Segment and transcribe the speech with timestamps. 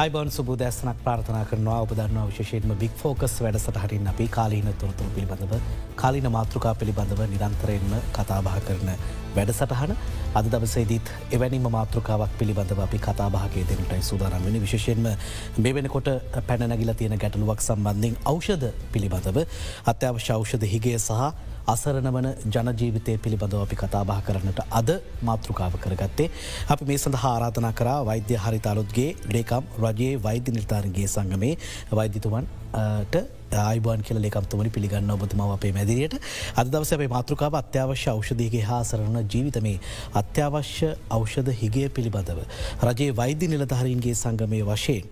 [0.00, 1.80] අයිබන් සුබදෑසනක් ප්‍රාථනා කරනවා.
[1.82, 5.52] ඔබදන්නවා විශේෂයෙන්ම බික් ෆෝකස් වැඩසටහරින් අපි කාලීන තොරතුරු පිළිබඳව
[5.94, 8.92] කාලින මාතෘකා පිළිබඳව නිරන්තරයෙන්ම කතාබහ කරන
[9.34, 9.92] වැඩසටහන.
[10.32, 15.10] අද දවසේදීත් එවැනිම මාතෘකාවක් පිළිබඳව අපි කතාභාගේ දෙනටයි සූදානම් වෙන විශෂයෙන්ම
[15.58, 16.10] මේ වෙනකොට
[16.46, 19.44] පැනැගිල තියෙන ගැටලුවක් සම්බන්ධින් ෞෂධ පිළිබඳව
[19.86, 24.90] අත්‍යවශ්‍ය ෞෂධ හිගේ සහ අසරණ වන ජනජීවිතය පිළිබඳව අපි කතාබා කරන්නට අද
[25.22, 26.30] මාතෘකාව කරගත්තේ.
[26.68, 31.54] අපි මේ සඳ ආරාධනා කර වෛද්‍ය හරිතාලුත්ගේ ලේකම් රජයේ වෛද්‍ය නිර්ධාරගේ සංගමේ
[31.92, 33.16] වෛද්‍යතුවන්ට
[33.58, 36.16] ආයිබන් කියල ලේකම්තුමනි පිළිගන්න ඔබතුමාව අපේ මැදිරියට
[36.56, 39.76] අද දවස අපේ මාතෘකාව අත්‍යවශ්‍ය ෞෂධයගේ හා සරණ ජීවිතමේ
[40.14, 42.40] අත්‍යවශ්‍ය ෞෂධ හිගේ පිළිබඳව.
[42.82, 45.04] රජයේ වෛද්‍ය නිලධහරීන්ගේ සංගමය වශයෙන්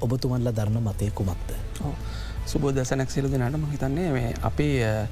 [0.00, 1.50] ඔබතුමන්ල දරන්න මතය කුමක්ද.
[2.46, 5.06] සුබෝදසනක් සිලද නටම හිතන්නේ අපේ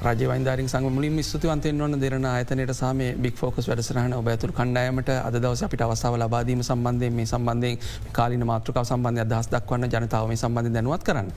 [0.00, 5.34] රජවන්දාරින් සංග මුලින් ස්තුතිවන්තයෙන් වන්න දෙරන අතනයට සාම බික් ෆෝකස් වැඩසරහන ඔබ ඇතුර කණ්ඩායමට අද
[5.36, 7.76] දවස අපිට අවසාව ලබාදීම සම්බන්ධය මේ සම්බන්ධයෙන්
[8.10, 11.28] කාලින මාතෘකාව සම්බන්ධය අදහස් දක්වන්න ජනතාව මේ සම්බන්ධ දැනුවත් කරන්න.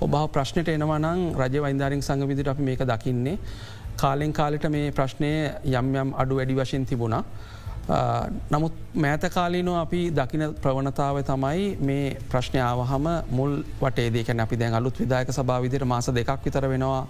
[0.00, 3.38] ඔබහ ප්‍රශ්නයට එනවනං රජ වයින්දාරින් සංග විදිට අපි මේක දකින්නේ.
[3.96, 5.32] කාලෙන් කාලෙට මේ ප්‍රශ්නය
[5.72, 7.22] යම් යම් අඩු වැඩි වශයෙන් තිබුණා.
[8.50, 15.84] නමුත් මෑතකාලීනෝ අපි දකින ප්‍රවණතාව තමයි මේ ප්‍රශ්නාවහම මුල් වටේදකන අපි දැන් අලුත් විදායක සභාවිදිර
[15.86, 17.02] මාස දෙකක් විතර වෙනවා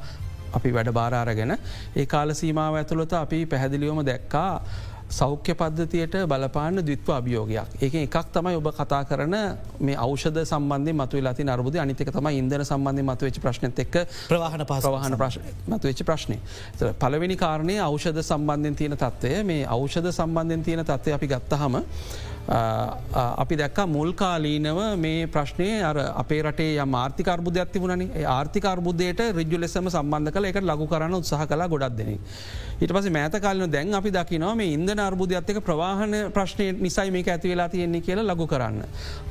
[0.52, 1.56] අපි වැඩ බාරාරගෙන
[1.96, 4.52] ඒ කාල සීමාව ඇතුළත අපි පැහැදිලියෝම දැක්කා
[5.10, 7.80] සෞඛ්‍ය පද්ධතියට බලපාන්න දවිත්ව අභියෝගයක්.
[7.80, 9.36] ඒක එකක් තමයි ඔබ කතා කරන
[9.80, 13.96] මේ අවෂද සම්බන්ධ මතු ලති නරබුද අනිතක තම ඉන්දන සම්බන්ධ මතුවෙච ප්‍රශ්නත එක්
[14.28, 15.16] ප්‍රවාහන පසවාහන
[15.66, 16.38] මතුවෙච්ච ප්‍රශ්නය.
[17.00, 21.80] පලවෙනි කාරණය අවෂද සම්බන්ධෙන් තියෙන තත්වය මේ අවෂද සම්බන්ධෙන් තියෙන තත්වය අපි ගත්තහම
[22.48, 29.88] අපි දැක්ක මුල්කාලීනව මේ ප්‍රශ්නය අර අපේ රටේ ආර්ථික අර්බුදයක් තිබුණනි ආර්ථික අර්බුදයට රිජ්ජු ලෙසම
[29.88, 32.18] සම්බන්ධ කළ එක ලගු කරන්න උත්සාහ කලා ගොඩක් දෙන.
[32.80, 37.68] ඊට පස මෑතකාලන දැන් අපි දකිනවා මේ ඉන්ද අර්බුදයක්ක ප්‍රවාහන ප්‍රශ්නය නිසයි මේ ඇති වෙලා
[37.68, 38.82] තියෙන්නේ කියලා ලගු කරන්න.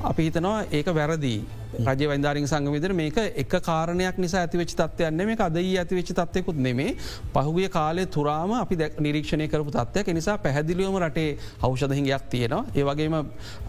[0.04, 1.42] අපි හිතනවා ඒක වැරදිී.
[1.76, 6.96] රජ වන්දාරින් සංගවිදර මේක එක කාරණයක් නිසා ඇතිවෙච් තත්වයන්න මේ අදයි ඇතිවෙච් තත්වයකුත් නෙමේ
[7.34, 12.64] පහුගිය කාලය තුරාම අපි නිරීක්ෂණය කරපු තත්වයක් නිසා පැහැදිලියෝම රටේ අවෂධහිගයක් තියෙනවා.
[12.74, 13.16] ඒවගේම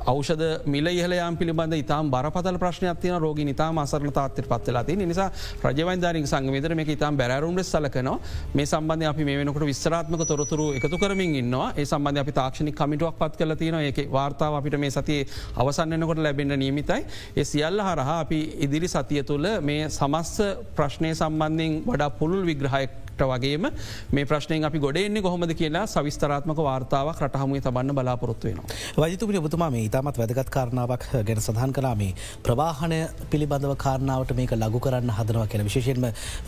[0.08, 5.30] අවෂද මිල ඉහලයම් පිළිබඳ ඉතාම් බරපතල ප්‍රශ්නයක් තියන රෝග නිතා අසරන තාත්තර පත්වෙලා තිය නිසා
[5.64, 8.18] රජවන්දාරින් සංගවිදර මේ ඉතාම් බැරුම්ට සලකනවා.
[8.54, 11.74] මේ සම්බන්ධ අපි මේ වෙනකට විස්රාත්මක තොරතුරු එකතු කරමින් ඉන්නවා.
[11.78, 15.22] ඒ සම්බන්ධ අපි තාක්ෂණි කමිටුවක් පත් කල තියෙන ඒ වාර්තාව අපිට මේ සතිය
[15.58, 17.06] අවසන්නකොට ලැබෙන නියමිතයි.
[17.36, 20.36] ඒ සියල්ල හරහා අපි ඉදිරි සතිය තුළ මේ සමස්ස
[20.76, 22.92] ප්‍රශ්නය සම්බන්ධයෙන් වඩා පුළුල් විග්‍රහයක්
[23.24, 23.70] වගේම
[24.12, 28.60] මේ ප්‍රශ්නය අපි ගොඩෙන්නේ කොහොමද කියලා සවිස්තරාත්මක වාර්තාවක් රටහමුවේ තබන්න බලාපොරොත්තු වෙන.
[28.98, 32.14] වජතුපිට ඔබතුමා මේ ඉතාමත් වැදගත් කාරණාවක් ගැන සඳහන් කලාමේ
[32.44, 33.00] ප්‍රවාහණය
[33.32, 36.06] පිළිබඳව කාරණාවට මේක ලගු කරන්න හදනවා කියන විශේෂෙන්ම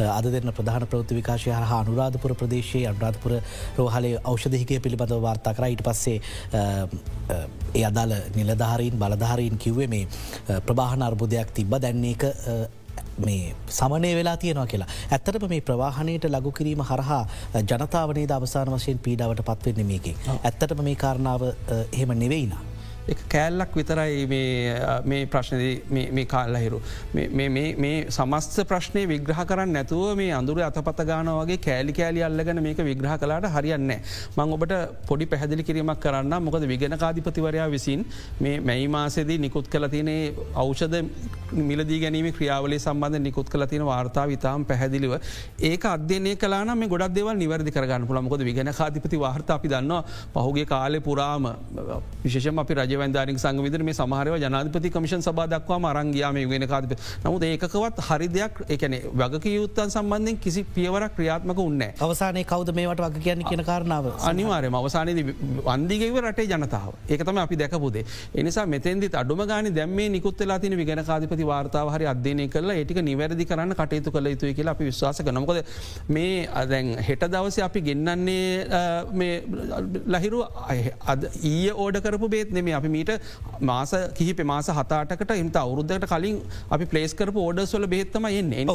[0.09, 3.37] අද දෙන්න ප්‍රධාන ප්‍රෘති විකාශය හහ අනුරාධපුර ප්‍රදේශයේ අනුරාධපුර
[3.77, 5.65] රෝහලේ ෞෂධහිකය පිළිබඳව වාර්තා කර.
[5.71, 6.19] ඊට පස්සේ
[7.75, 10.05] ඒ අදාළ නිලධාරීන් බලධාරීන් කිව්වේ මේ
[10.67, 11.73] ප්‍රභාහන අර්බුදයක් තිබ්බ.
[11.81, 12.23] දැන්නේ එක
[13.25, 14.87] මේ සමනය වෙලා තියෙනවා කියලා.
[15.11, 17.23] ඇත්තටම මේ ප්‍රවාහණයට ලගු කිරීම හරහා
[17.63, 20.15] ජනතාවනේ අවසාන වශයෙන් පීඩාවට පත්වෙන්නේ මේකේ.
[20.43, 21.41] ඇත්තටම මේ කාරණාව
[21.91, 22.70] එහෙම නෙවෙයිනා.
[23.11, 24.25] එක කෑල්ලක් විතරයි
[25.05, 26.79] මේ ප්‍රශ්න කාල්ලහිරු.
[27.13, 32.81] මේ සමස්ත ප්‍රශ්නය විග්‍රහ කරන්න නැතුව මේ අඳුර අතපත ගාන වගේ කෑලි කෑලි අල්ලගෙන මේක
[32.81, 33.91] විග්‍රහ කලාට හරියන්න.
[34.37, 34.73] මං ඔබට
[35.07, 38.05] පොඩි පැහදිලි කිරීමක් කරන්න මොකද විගෙන කාධිපතිවරයා විසින්
[38.39, 40.97] මේ මැයි මාසේදී නිකුත් කළ තියනේ ෞෂධ
[41.61, 45.17] මිලදී ගැනීම ක්‍රියාවලි සම්බන්ධ නිකුත් කළ තියෙන වාර්තා විතාම් පැහැදිලිව
[45.61, 49.93] ඒක අධ්‍යනය කලාන මේ ගොඩක් දෙවල් නිවැරදි කරගන්න පුළමකොද විගෙන කාධිපති වාර්තා අපි දන්න
[50.35, 51.51] පහුගේ කාලෙ පුරාම
[52.23, 58.01] විශේෂම අපි රජ රජවන්ධාරික සංවිදර මේ සමහරව ජනාධපති කමිෂන් සබාදක්වාම අරංගයාම ගෙන කාතිප නමුද ඒකවත්
[58.07, 63.43] හරි දෙයක් එකන වගක යුත්තන් සම්බන්ධෙන් කිසි පියවර ක්‍රියාත්මක උන්න අවසානය කවද මේට වග කියන්න
[63.43, 64.11] කියන කාරණාව?
[64.21, 65.21] අනිවාරයම අවසානද
[65.61, 66.93] වන්දිගව රටේ ජනතාව.
[67.09, 72.47] ඒකතම අපි දැකපුදේ එනිසා මෙතෙන්දි අඩුම ගාන දැම නිකුත්ලා තින විගෙන කාධපති වාර්තාව හරි අධ්‍යනය
[72.49, 75.63] කරලා ඒටික නිවැරදි කරන්න කටයුතු කළ යුතුයි කියලා අපි විශ්වාස කනොකද
[76.09, 78.65] මේ අදැන් හෙට දවස අපි ගෙන්නන්නේ
[80.07, 80.41] ලහිරු
[81.43, 83.11] ඊය ඕඩ කරපු බේත් නෙමේ අපි මීට
[83.71, 86.37] මාස කිහිප මාස හතාටකට එමත අවුරුද්ධට කලින්
[86.77, 88.65] අපි පලේස්කර ෝඩස්වල බෙත්තම එන්නේ.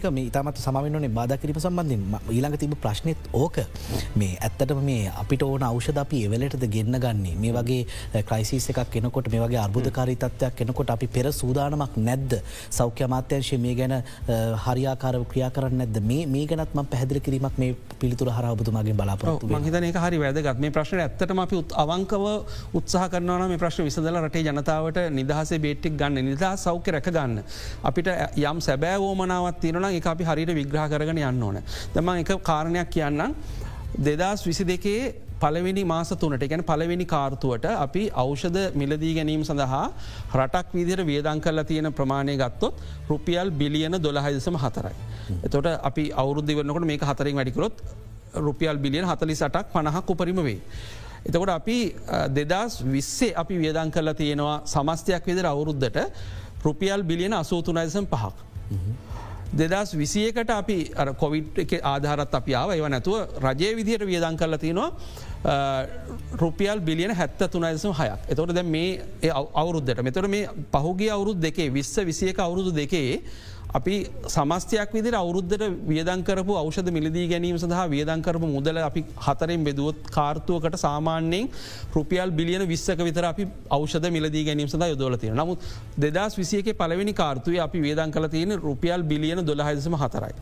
[0.00, 2.02] එක මේ තමත් සමවෙන්නනේ බාධ කිරීම සම්බන්ධින්
[2.36, 3.58] ඊළඟ තිබ ප්‍රශ්නයත් ඕක.
[4.20, 9.30] මේ ඇත්තටම මේ අපිට ඕන අවෂධ අපි එවලටද ගෙන්න්න ගන්නේ මේ වගේ ක්‍රයිසිස් එකක් කෙනකොට
[9.34, 12.38] මේ වගේ අර්බුධකාරී තත්වයක් කෙනකොට අපි පෙර සූදානමක් නැද්ද?
[12.78, 13.94] සෞඛ්‍ය මාත්‍යංශය මේ ගැන
[14.66, 19.86] හරියාකාරව ක්‍රියා කරන්න නැද මේ මේ ගැනත්ම පැහදිලි කිරීමක් මේ පිළිතුර හර ඔබතුමාගේ බලාපොරොත්තු මහිතන
[20.04, 22.24] හරි වැදගත් මේ ප්‍රශ්න ඇත්තටම අපි අවංකව
[22.80, 27.42] උත්සාහ කරනවන මේ ප්‍රශ්න විසදල රටේ ජනතාවට නිදහසේ බේට්ටික් ගන්න නිදා සෞඛ්‍ය රැක ගන්න.
[27.82, 28.08] අපිට
[28.42, 31.60] යම් සැබෑවෝමනාවත් තියෙනන එක අපි හරිට විග්‍රහ කරගෙන යන්න ඕන.
[31.94, 33.34] දම එක කාරණයක් කියන්නම්
[33.98, 39.84] දෙදස් විසි දෙකේ පලවෙනි මාස තුනට ගැන පලවෙනි කාර්තුවට අපි ඖෂධ මිලදී ගැනීම සඳහා
[40.38, 42.74] රටක් විදිර වියදං කරලා තියෙන ප්‍රමාණය ගත්තොත්
[43.10, 44.96] රුපියල් බිලියන දොළහයිදසම හතරයි.
[45.46, 47.84] එතොට අපි අවුද්ධ වන්නකට මේ හතරින් වැඩිකරොත්
[48.38, 50.60] රුපියල් බිලියන හතලි සටක් පණහක් උපරිම වේ.
[51.26, 51.78] එතකොට අපි
[52.30, 55.98] දෙදස් විස්සේ අපි වියදං කරලා තියෙනවා සමස්තයක් විදිර අවුරුද්ධට
[56.64, 58.36] රුපියල් බිලියන අසූතුනයිසම් පහක්.
[59.54, 60.78] දෙදස් විසියකට අපි
[61.18, 64.90] කොවිට් එක ආධාරත් අපි ආව ඒව නැතුව රජය විදිහයට වියදං කරලා තියෙනවා
[66.34, 68.28] රුපියල් බිලියන හැත්ත තුනයිසම හයක්.
[68.28, 73.22] එතොට දැ මේ අවුරුද්ධට මෙතර මේ පහුගේ අවුරුද් දෙකේ විස්ස විසියක අවුරුදු දෙකේ
[73.70, 73.94] අපි
[74.26, 81.48] සමස්තයක් විදිර අවුද්ධට වියදංකරපු අවෂධ මිලදී ගැනීම සඳහා වියදංකරපු මුදල අපි හතරෙන් බෙදුවත් කාර්තුවකට සාමාන්‍යයෙන්
[81.94, 85.64] රුපියල් බිලියන විස්සක විතර අපි අවෂධ මිලදී ගැනීම සඳ යොදලතිය නමුත්
[85.96, 90.34] දෙදස් විසියක පලවෙනි කාර්තුවය අපි වියදං කල තියෙන රුපියල් බිලියන දොලහදසම හතරයි.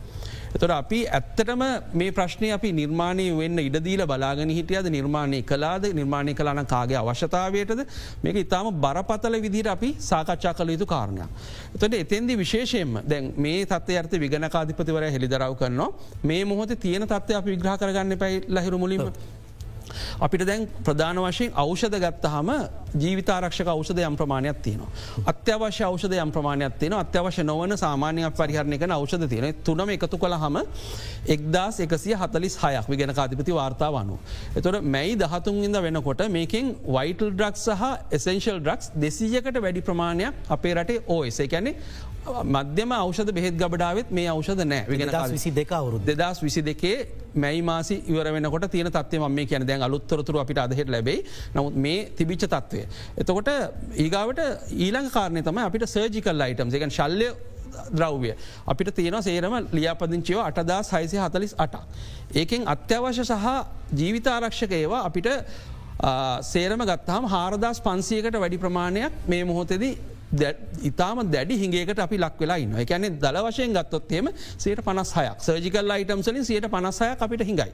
[0.55, 1.61] එතොට අපි ඇත්තටම
[1.93, 7.83] මේ ප්‍රශ්නය අපි නිර්මාණය වෙන්න ඉඩදීල බලාගෙන හිටියද නිර්මාණය කලාද නිර්මාණය කලාන කාගේ අවශ්‍යතාවයටද
[8.23, 11.27] මේක ඉතාම බරපතල විදිර අපි සාකච්ඡා කළ යුතු කාරණය.
[11.75, 15.89] එතට එතෙන්දි විශේෂයෙන්ම දැන් මේ තත්ව අර්ථ විගනකාධිපතිවර හෙළිදරව කරනවා
[16.23, 19.13] මේ මොහොත තියෙන තත්වය අපි විග්‍රහ කරගන්න පැයි ලහිරු මුලින්ම.
[20.19, 22.49] අපිට දැන් ප්‍රධාන වශයෙන් ඖෂධ ගත්තහම
[22.95, 24.89] ජීවිතාරක්ෂක ඖෂධ යම් ප්‍රමාණයක් තියෙනවා.
[25.25, 30.35] අත්‍යවශ්‍ය ඖෂධ යම් ප්‍රමාණයක් තියෙන අත්‍යවශ්‍ය නොවන සාමානයක් පරිහරණය කන ඖෂධ තියෙන තුනම එකතු කළ
[30.35, 30.57] හම
[31.27, 34.19] එක්දස් එකසිය හතලිස් හයක් විගෙන කාතිපති වාර්තා වනු.
[34.55, 41.03] එතොට මැයි දහතුන්ගින්ද වෙනකොට මේකින් වයිටල් ඩ්‍රක් සහ එසෙන්ශල් ඩ්‍රක්ස් දෙසීයකට වැඩි ප්‍රමාණයක් අපේ රටේ
[41.07, 41.75] ඕයසේ කැනෙ
[42.25, 46.97] මධ්‍යම අවෂධ බෙහෙත් ගබඩාවත් මේ අවෂධ නෑ විගෙන විසි දෙකවරු දෙදස් විසි දෙකේ
[47.35, 51.23] මැයි මාසි ඉවර වෙනකොට තියන තත්ව ම කියන දැන් අලුත්තරතුර අපිට අදහෙට ලැබයි
[51.55, 52.83] නමුත් මේ තිබිච්ච තත්වය.
[53.17, 53.49] එතකොට
[53.97, 54.41] ඒගාවට
[54.77, 57.31] ඊළඟ කාරණය තම අපිට සර්ජිකල් අයිටම් එකන් ශල්ලය
[57.91, 58.35] ද්‍රව්‍ය.
[58.67, 61.75] අපිට තියෙන සේරම ලියාපදිංචිව අටදා සයිසය හතලිස් අට.
[62.33, 63.47] ඒකෙන් අත්‍යවශ්‍ය සහ
[63.95, 65.27] ජීවිතාරක්ෂක ඒවා අපිට
[66.43, 69.93] සේරම ගත්තාම හාරදස් පන්සියකට වැඩි ප්‍රමාණයක් මේ මොහොතෙදී
[70.83, 75.91] ඉතාම දැඩි හිගේකට අපි ලක් වෙලා ඉන්න එකැනෙ දල වශයෙන් ගත්තොත්තේම සයට පනස් හයක් සර්ජිකල්
[75.91, 77.71] අයිටම්සලින් සයට පනස්සය අපිට හිඟයි.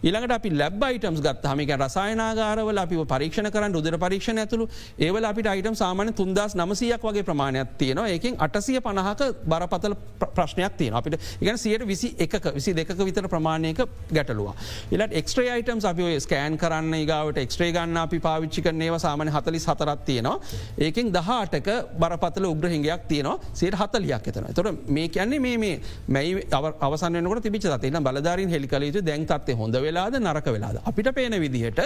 [0.00, 4.66] ඊළඟට අපි ලැබ් අයිටම්ස් ගත් හමික රසායනාගාරවල අපි පරීක්ෂණ කරන්න උදර පරීක්ෂණ ඇතුළු
[4.98, 8.06] ඒවල අපිට අයිටම් සාමාන තුන්දස් නමසයක් වගේ ප්‍රමාණයක් තියෙනවා.
[8.08, 9.96] ඒකින් අටසිය පණහක බරපතල
[10.36, 13.80] ප්‍රශ්නයක් තියෙන අපිට ඉගන සියට විසි එක විසි දෙක විතර ප්‍රමාණයක
[14.10, 14.52] ගැටලුව.
[14.90, 20.04] ඉලට එක්ස්ට්‍රේ අයිටම් අපි ස්කෑන් කරන්න ගාවට එක්ස්ට්‍රේ ගන්න අපි පාවිච්චි කරනේව සාමන හතලි හතරත්
[20.04, 20.38] තියෙනවා.
[20.78, 21.68] ඒකින් දහටක
[21.98, 23.38] බරපතල උග්‍රහිංගයක් තියනවා.
[23.54, 25.74] සයට හතලියක් එතන තොට මේ කියන්නේ මේ
[26.08, 26.46] මැයි
[26.80, 30.76] අවසනකට තිබිච තන බලධාරින් හෙලිකලීතු දැන් තත්ේ හොඳ වෙලාද නරක වෙලාද.
[30.84, 31.80] අපිට පේන විදිහට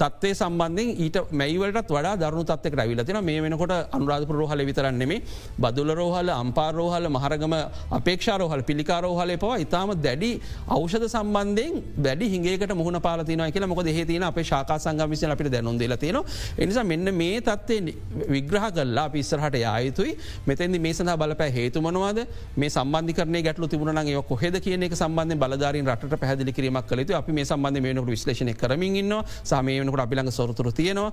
[0.00, 5.20] තත්වේ සම්බන්ධෙන් ඊට මැයිවලට වඩා දරුණු තත්ක රැවිල තින මේ වෙනකොට අනුරාධපුර රෝහල විතරන්නෙමේ
[5.58, 7.54] බදුල රෝහල අම්පාරෝහල මහරගම
[7.98, 10.30] අපේක්ෂාරෝහල පිළිකාරෝහලය පවා ඉතාම දැඩි
[10.68, 16.18] අවෂධ සම්බන්ධයෙන් වැඩි හිගේකට මුහුණ පාලතින කියල මොක දෙහේතින අප ශාකා සංගමිස අපිට දැනුන්දල තියෙන
[16.58, 17.94] එනිසා මෙන්න මේ තත්වේ
[18.34, 20.12] විග්‍රහ කල්ලා පිස්සරහට යායුතුයි
[20.46, 22.20] මෙතැදි මේ සඳහ බලපෑ හේතුමනවාද
[22.56, 27.48] මේ සම්බන්ධිකරන ගැටලු තිබුණනගේ කොහෙද කියන එක සම්බන්ධ බලධාරින් රට පැදිලි කිරීමක් කලතු අපි මේ
[27.48, 29.16] සම්බන්ධ මේනකට විශ්ලේෂණ කරමින් ඉන්න
[29.52, 31.10] සමයනකට අපිළඟ සොරතුර තියෙනවා.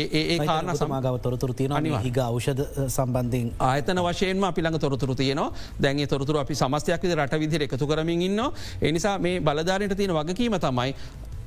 [0.00, 2.62] ඒ කාරන සමාගව තොරතුර තියෙන හිග අවෂධ
[2.98, 5.50] සම්බන්ධින් ආයතන වශයෙන්ම අපිළඟ තොරතුර තියනවා.
[5.82, 8.40] දැන්ගේ තොරතුර අපි සමස්තයක් රට විදිර එකතු කරමින් ඉන්න
[8.80, 10.94] එනිසා මේ බලධාරයට තියෙන වගකීම තමයි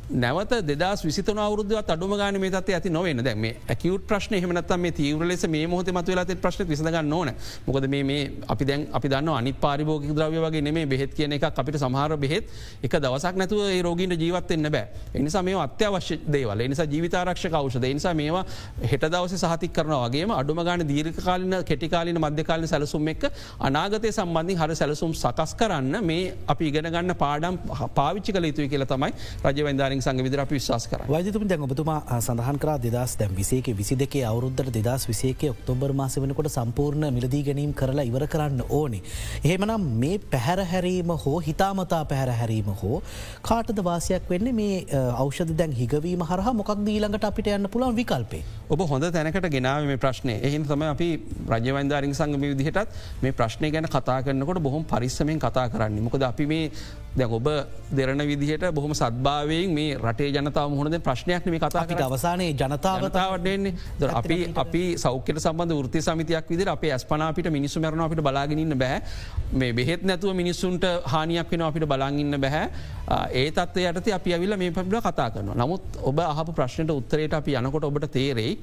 [0.08, 3.18] නැවත දෙදස් විසිතන අවුරුද්ධවත් අඩුම ගාන මේ තත් ඇති නොවෙන.
[3.20, 7.32] දැම ඇකවට් ප්‍රශ්න හමනත් මේ තීවර ලෙස මේ මොහොත මතු වෙලා ප්‍රශ්න විසඳගන්න ඕන.
[7.66, 11.78] මොකද මේ අපි දැන් අපි දන්න අනි පාරිභෝගික ද්‍රව්‍ය වගේ නෙමේ බෙහෙත් කියන එක අපිට
[11.78, 12.46] සමහර බෙහෙත්
[12.84, 14.86] එක දවසක් නැතුව ඒ රෝගීන්ට ජීවත්වෙන්න බෑ.
[15.16, 16.62] එනිසා මේ අත්‍යවශ්‍ය දේවල.
[16.66, 18.46] නිසා ජීවිතාරක්ෂ කවෂද නිසා මේවා
[18.84, 23.26] හෙට දවස සහතික් කරන වගේ අඩුම ගාන දීර්කාලන කෙටිකාලන මධ්‍යකාලන සැලසුම් එක්
[23.62, 27.60] අනාගතය සම්බන්ධින් හර සැලසුම් සකස් කරන්න මේ අපි ඉගෙන ගන්න පාඩම්
[27.96, 29.12] පාවිච්චි කළ යුතුයි කියල තමයි
[29.46, 33.68] රජවන්ධාර නාරින් සංග විදර අපි විශවාස කර වජතුම දැන් ඔබතුමා සඳහන් කර දෙදස් දැම් විසේක
[33.74, 39.02] විසි දෙකේ අවුද්ධ දෙදස් විසේක ඔක්තොබර් මාස වෙනකොට සම්පූර්ණ මිලදී ගැනීම් කරලා ඉවර කරන්න ඕනේ.
[39.44, 43.02] එහෙමනම් මේ පැහැරහැරීම හෝ හිතාමතා පැහැරහැරීම හෝ
[43.44, 44.84] කාටද වාසයක් වෙන්න මේ
[45.16, 48.44] අවෂධ දැන් හිගවීම හරහ මොකක් දීළඟට අපිට යන්න පුළන් විකල්පේ.
[48.68, 51.10] ඔබ හොඳ තැනකට ගෙනාව මේ ප්‍රශ්නය එහින් තම අපි
[51.50, 56.70] රජවන්ධාරින් සංගම විදිහටත් මේ ප්‍රශ්නය ගැන කතා කරන්නකොට බොහොම පරිස්සමෙන් කතා කරන්න මොකද අපි මේ
[57.16, 57.48] දැ ඔබ
[57.90, 63.74] දෙරන විදිහට බොහොම සත්භාවයෙන් මේ රටේ ජනතාව මුහුණද ප්‍රශ්නයක් මේ කතාට අවසානයේ ජනතාවතාවටන්නේ
[64.14, 69.00] අපි අපි සෞඛ්‍ය සබඳ ෘති සමිතියක් විදිර අප ඇස්පනාපිට මිනිසු මරන අපිට බලාගෙනන්න බැහ
[69.54, 72.66] මේ බෙහෙත් නැතුව මිනිස්සුන්ට හානියක් වෙන අපිට බලාගන්න බැහැ
[73.34, 77.56] ඒ තත්ව යට අපි ඇවිල්ල මේ පබිල කතා කරන නමුත් ඔබ අහපු ප්‍රශ්නයට උත්තරයට අපි
[77.56, 78.60] යනකොට ඔබට තේරෙයි.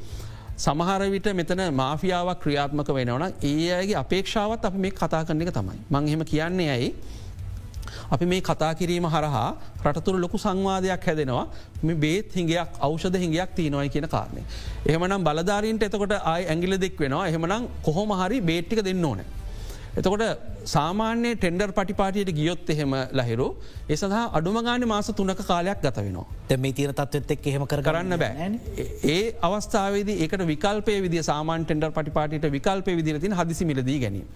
[0.57, 5.79] සමහර විට මෙතන මාෆියාවක් ක්‍රියාත්මක වෙනවන ඒ අයගේ අපේක්ෂාවත් අප මේ කතා කරන එක තමයි.
[5.91, 6.95] මංහෙම කියන්නේ ඇයි
[8.11, 9.49] අපි මේ කතා කිරීම හරහා
[9.87, 11.45] රටතුර ලොකු සංවාධයක් හැදෙනවා
[11.83, 14.43] මේ බේත් හිඟයක් අවෂධ හිඟයක් තියනොයි කියන කාරණය.
[14.87, 19.23] එහමනම් බලධාරීන්ට එතකොට ආය ඇගිල දෙක් වෙනවා එහෙමනම් කොහොම හරි බේට්ටික දෙන්න ඕන.
[19.93, 20.23] එතකොට
[20.65, 23.49] සාමාන්‍ය ටෙන්ඩර් පටිපාටියට ගියොත් එහෙම ලහිරු
[23.89, 26.57] ඒ සඳහා අඩුමගාන මාස තුනක කාලයක් ගත වෙනවා.
[26.57, 28.47] මේ තීර තත්වත් එක් එහෙම කරන්න බෑ
[29.07, 34.27] ඒ අවස්ථාවද ඒක විකල්පය විදි සාමාන් ටෙන්ඩර් පටිපාට විකල්පය විදින තින හදිසි මිලදී ගැනීම.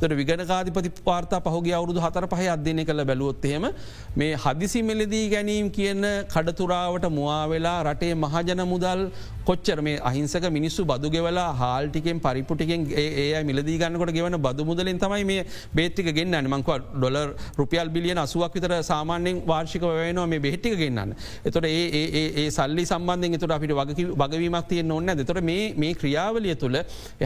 [0.00, 3.66] තොට විගනකාධිපති පාර්තා පහුගේ අවුදු හතර පහ අධ්‍යනය කළ බැලුවොත්හෙම
[4.16, 6.04] මේ හදිසි මිලදී ගැනීම් කියන
[6.34, 9.02] කඩතුරාවට මුවාවෙලා රටේ මහජන මුදල්
[9.48, 15.24] කොච්චර මේ අහිංසක මිනිස්සු බදු ගෙවලා හාල්ටිකෙන් පරිපුටිකෙන් ඒ මිලදී ගන්නකොට ගෙවන බදු මුදලින් තමයි
[15.24, 17.28] මේ බේතික ගෙන්න්න මංකව ඩොලර්
[17.60, 21.14] රුපියල් බිලියන අසුවක් විතර සාමාන්‍යෙන් වාර්ෂික වයනවා මේ බෙහිටික ගෙන්න්න.
[21.44, 23.74] එතොට ඒ සල්ලි සම්බන්ධ තුට අපිට
[24.14, 26.78] වගවීමක් තියෙන් ඔන්න දෙතොට මේ ක්‍රියාවලිය තුළ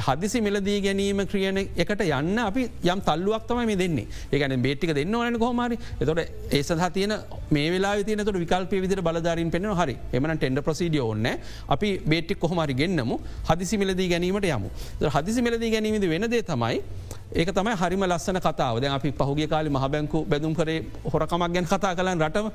[0.09, 4.07] හදිසි මෙලදී ගැනීම ක්‍රියන එකට යන්න අපි යම් තල්ලුවක් තමයි මේ දෙන්නේ.
[4.33, 7.17] ඒකන බේටික දෙන්න ඕන කොහමරි එතොට ඒ සහ තියන
[7.51, 9.97] මේ වෙලා තියනතුට විකල්ප විදිර බලධාරින් පෙන හරි.
[10.13, 11.29] එමන ටෙන්ඩ ප්‍රසිඩිය ඕන්න
[11.69, 13.17] අපි බේටික් කොහමරි ගෙන්න්නමු
[13.49, 14.69] හදිසි මිලදී ගැනීමට යමු.
[15.17, 16.83] හදිසි මිලදී ගැනීමද වෙනදේ තමයි
[17.33, 22.19] ඒක තමයි හරිම ලස්සන කතාවද අපි පහුගේ කාලි මහබැංකු බැදුම් කරේ හොරකමක් ගැන කතා කලන්
[22.19, 22.47] රටම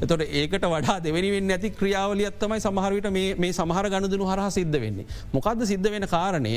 [0.00, 5.04] එතොට ඒකට වඩා දෙවැනිවෙන් ඇති ක්‍රියාවලියත්තමයි සමහරවිට මේ සමහර ගණදුනු හරහ සිද්ධ වෙන්නේ.
[5.34, 6.54] මොකක්ද සිද්ධ වෙන කාරණය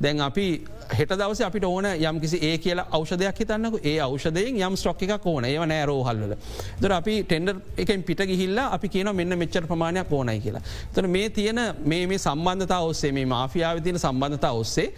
[0.00, 0.46] දැන් අපි
[0.92, 5.26] හෙට දවස අපිට ඕන යම් කිසි ඒ කියලා අවෂදයක් හිතන්නක ඒ අවෂදයෙන් යම් ස්ට්‍රොක් එකක්
[5.26, 6.34] ඕන ඒව නෑ රෝහල්ල.
[6.80, 10.64] දර අපි ටෙන්ඩර් එකෙන් පිට ගිහිල්ලා අපි කියන මෙන්න මෙච්චර ප්‍රමාණයක් ඕනයි කියලා.
[10.94, 14.88] තන මේ තියෙන මේ සම්බන්ධතා ඔස්සේ මේ මාෆියාව තියන සම්බන්ධතා ඔස්සේ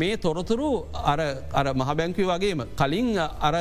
[0.00, 0.68] මේ තොරතුරු
[1.10, 3.54] අර මහබැංකව වගේම කලින් අර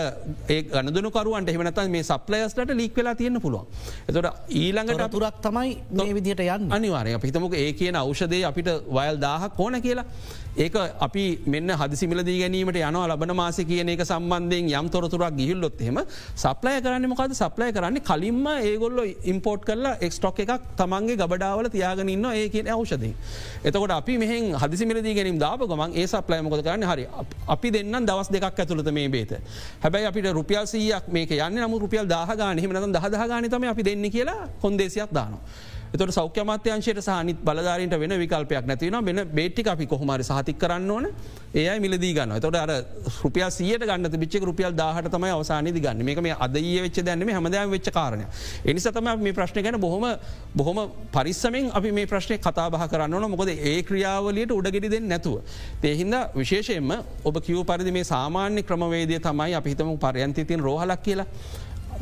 [0.50, 3.66] ඒ ගණදනකරුවන්ට එහමනත මේ සප්ලයස්ලට ලීක් වෙලා තියෙන පුළුවන්.
[4.10, 4.30] එතොට
[4.62, 9.82] ඊළඟට අතුරක් තමයි නො විදිහට යන්න අනිවාරය පිතමක ඒ කියන අවෂදය අපිට වයල් දාහක් ඕන
[9.86, 10.06] කියලා.
[10.56, 15.98] ඒක අපි මෙන්න හදිසිමිලදී ගැනීමට යනවා ලබන මාස කියන එක සම්බන්ධයෙන් යම් තොරතුරක් ගිහිල්ලොත් එෙම
[16.36, 19.00] සප්ලය කරන්න මොකද සප්ලය කරන්නේ කලින්ම ඒගොල්ල
[19.34, 23.12] ඉම්පෝට් කරලා එක්ස්ටොක් එකක් තමන්ගේ ගබඩාවල තියාගෙනන්න ඒ කියන අවෂදය.
[23.66, 27.08] එතකොට අපි මෙහෙන් හදිසිමිලදී ගැනීම දාප ගමන් ඒ සප්ලය මොකද කරන්න හරි
[27.48, 29.34] අපි දෙන්න දවස් දෙකක් ඇතුළත මේ බේත
[29.84, 35.10] හැබැයි අපිට රුපියල් සීයක් මේක යන්න නමු රුපියල් දාහගාන හිමනත දහදාගානතම අපි දෙන්න කියලා කොන්දේසියක්
[35.12, 35.73] දානවා.
[35.94, 41.06] එතට සෞඛ්‍යමත්‍යංශයට සහනිත් බලධාරන්ට වෙන විකල්පයක් නැතිවන වෙන බේට්ටි අපි කොහමරි සහතික් කරන්න ඕන.
[41.54, 42.72] ඒයි මිලදී ගන්න තොට අර
[43.22, 46.02] රුපියල් සියට ගන්න පිච්ච රුපියල් දාහට තමයි අවසානද ගන්න.
[46.04, 48.26] මේක මේ අදය වෙච් දැන්නම හමදම වෙච් කාරණය
[48.66, 50.08] එනිසතම මේ ප්‍රශ්න ගැන බොහොම
[50.56, 50.80] බොහොම
[51.12, 53.30] පරිස්සමෙන් අපි මේ ප්‍රශ්නය කතාබහ කරන්න ඕන.
[53.30, 55.46] මොකද ඒ ක්‍රියාවලියට උඩගෙඩි දෙන්න නැතුව.
[55.80, 61.30] තේහින්ද විශේෂයෙන්ම ඔබ කිව් පරිදි මේ සාමාන්‍ය ක්‍රමවේදය තමයි අපිහිතම පරයන්තිතින් රෝහලක් කියලා.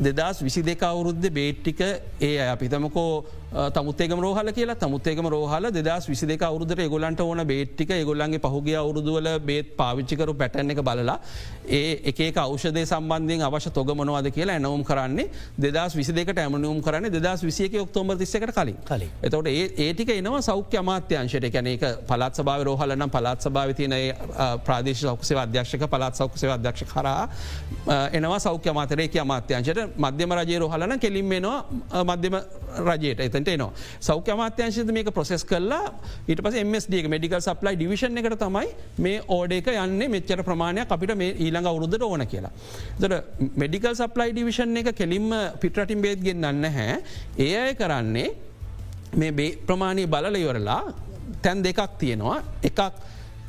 [0.00, 4.74] දෙදස් විසි දෙක අවුරුද්ධ බේට්ටික ඒ අය අපිතමකෝ තමුත්තේක රෝහල කියලා.
[4.76, 10.70] තමුත්තේකම රෝහල දෙදස් විසි දෙක අවුරුදර ගොලන්ට ඕන බේට්ටික ගොල්ලන්ගේ පහුගේ අවුරුදුවල බේත් පාවිච්චිකරු පැටන
[10.70, 11.18] එක බලලා
[11.68, 15.28] ඒ එක අවෂදය සම්බන්ධයෙන් අවශ්‍ය තොගමනවාද කියලා ඇනවම් කරන්නේ
[15.58, 18.76] දෙදස් විසි දෙකට ඇමනුම් කරන්න දෙදස් විසියක ඔක්තෝම්බ තිස්සකට කලින්.
[18.84, 19.10] කලින්.
[19.22, 21.52] එතවට ඒ ඒටික එනවා සෞඛ්‍ය අමාත්‍යංශයට.
[21.52, 23.94] කැන එක පලත් සභාව රෝහලනම් පලත් සභාවතියන
[24.64, 27.28] ප්‍රාදේශ සෞක්ෂය අධ්‍යක්ෂක පලත් සෞක්ෂය අධ්‍යක්ෂ කරා
[28.12, 29.84] එනවා සෞඛ්‍ය මාතරයක අමාත්‍යංශයට.
[29.98, 32.40] මධ්‍යම රජය රෝහලන කෙලින් වෙනවා මධ්‍යම
[32.88, 33.20] රජයට.
[33.20, 33.72] එත එතට එනවා.
[34.00, 35.92] සෞඛ්‍ය අමාත්‍යංශද මේක ප්‍රොසෙස් කරලා
[36.28, 38.68] ඊට පස MSD මෙඩිකල් සප්ලයි ඩිවිෂන් එකට තමයි
[38.98, 40.08] මේ ඕඩ එක යන්නේ.
[40.08, 42.52] මෙච්චර ප්‍රමාණයක් අපිට මේ ඊළඟ අවුරුද්ධ ඕන කියලා.
[43.00, 45.30] දට මෙඩිකල් සප්ලයි ඩිවිෂන් එක කෙලින්ම
[45.60, 47.00] පිටරටින් බේත් ගෙන්න්න හැ
[47.38, 48.28] ඒ අය කරන්නේ
[49.16, 50.82] මේ ප්‍රමාණී බලල ඉවරලා
[51.42, 52.38] තැන් දෙකක් තියෙනවා.
[52.62, 52.80] එකක්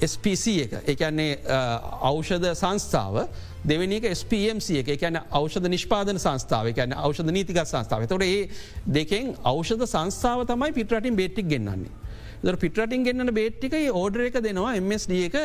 [0.04, 0.78] SPC එක.
[0.94, 3.28] එකන්නේ අවෂධ uh, සංස්ථාව.
[3.64, 4.94] දෙවනික SPMC එක.
[4.98, 6.72] එකැන අවෂධ නිෂ්පාදන සංස්ථාව.
[6.74, 8.08] එකැන අවෂධ නීතික සංස්ථාව.
[8.08, 8.50] තොට ඒ
[8.86, 12.04] දෙකෙන් අවෂධ සංස්ථාව තමයි පිටරටින් බේටික් ගෙන්න්නන්නේ.
[12.44, 15.36] පිටරටින් ගෙන්න්න බේට්ටික ඕඩර එක දෙනවා MSD එක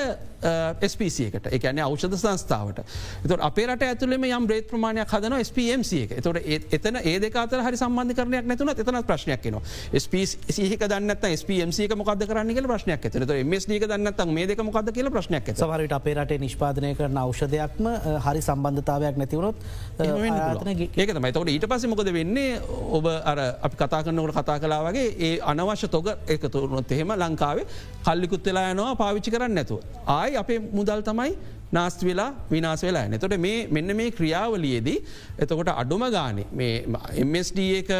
[0.43, 1.47] ස්පC එකට.
[1.53, 2.83] එකන අවෂධ සංස්ථාවට.
[3.25, 6.17] එත අපේට ඇතුලෙම යම් බ්‍රේත් ප්‍රමාණයක් හදන ස්PMC එක.
[6.23, 6.39] තොට
[6.79, 9.61] එතන ඒ දෙකාතර හරි සම්බන්ධ කරනයක් නැතුන එතන ප්‍රශ්නයක් න
[9.99, 15.53] ස්පසික දන්නත් ස්PMC එක මොකද කරන්න ප්‍රශ්නයක් ඇත MSD දන්නත් මේ දෙක මොකද කියල ප්‍රශ්නයක්
[15.55, 17.89] සහරට අපේරට නිෂ්පාදනය කරන අවෂධයක්ම
[18.27, 19.57] හරි සම්බන්ධතාවයක් නැතිවරොත්
[19.99, 21.33] ඒක තමයි.
[21.33, 22.61] තවට ඊට පස මොකද වෙන්නේ?
[22.99, 27.67] ඔබ අර අපි කතා කරනකට කතා කලා වගේ ඒ අනවශ්‍ය තොග එකතුරුණොත් එහෙම ලංකාවේ
[28.05, 29.81] කල්ලිකුත් වෙලා යනවා පාවිච්චි කරන්න නැතුව.
[30.09, 31.33] ආය අපේ මුදල් තමයි
[31.71, 34.97] නාස්ත වෙලා විනාස වෙලා එතොට මේ මෙන්න මේ ක්‍රියාවලියේදී
[35.39, 36.73] එතකොට අඩුම ගානේ මේ
[37.25, 37.91] MSD එක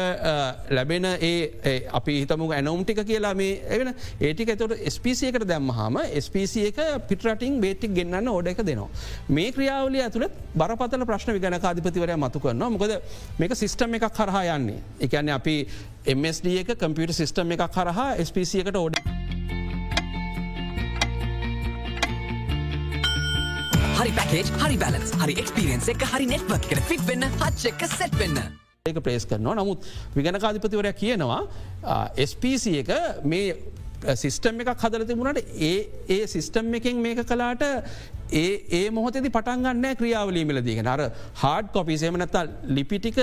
[0.69, 6.81] ලැබෙන ඒ අපි හිතමු ඇනවම්ටික කියලා මේ එවෙන ඒටික එතොට ස්පිසි එකට දැම්මහම ස්පිසි එක
[7.07, 8.89] පිටරටින් බේටික් ගෙන්න්න ඕඩ එක දෙනවා.
[9.29, 12.97] මේ ක්‍රියාවලිය ඇතුළත් බරපතල ප්‍රශ්න විගන කාධිපතිවරය මතු කරනවා මොකද
[13.39, 15.57] මේක සිිස්ටම් එකක් කරහා යන්නේ එකන්නේ අපි
[16.09, 19.28] MSD එක කම්පියට සිිස්ටම් එකක් කරහා ස්පිසි එකට ඕඩ.
[23.99, 28.13] හරි පැකේජ් හරි බැලස් හරි එක්ස්පිරියන්ස් එක හරි නෙට්වක් එකට ෆික් වෙන්න හච් එක සැට්
[28.15, 28.37] වෙන්න.
[28.85, 29.83] ඒක ප්‍රේස් කරනවා නමුත්
[30.15, 31.41] විගණකාධිපතිවරයක් කියනවා
[32.25, 32.93] SPC එක
[33.25, 33.57] මේ
[34.15, 35.73] සිිස්ටම් එකක් හදල තිබුණට ඒ
[36.15, 37.65] ඒ සිිස්ටම් එකෙන් මේක කලාට
[38.33, 40.99] ඒ ඒ මොහොතෙදි පටන්ගන්න ක්‍රියාවලීමල දීගෙන අර
[41.35, 43.19] හාඩ කොපිසේම නත්තල් ලිපිටික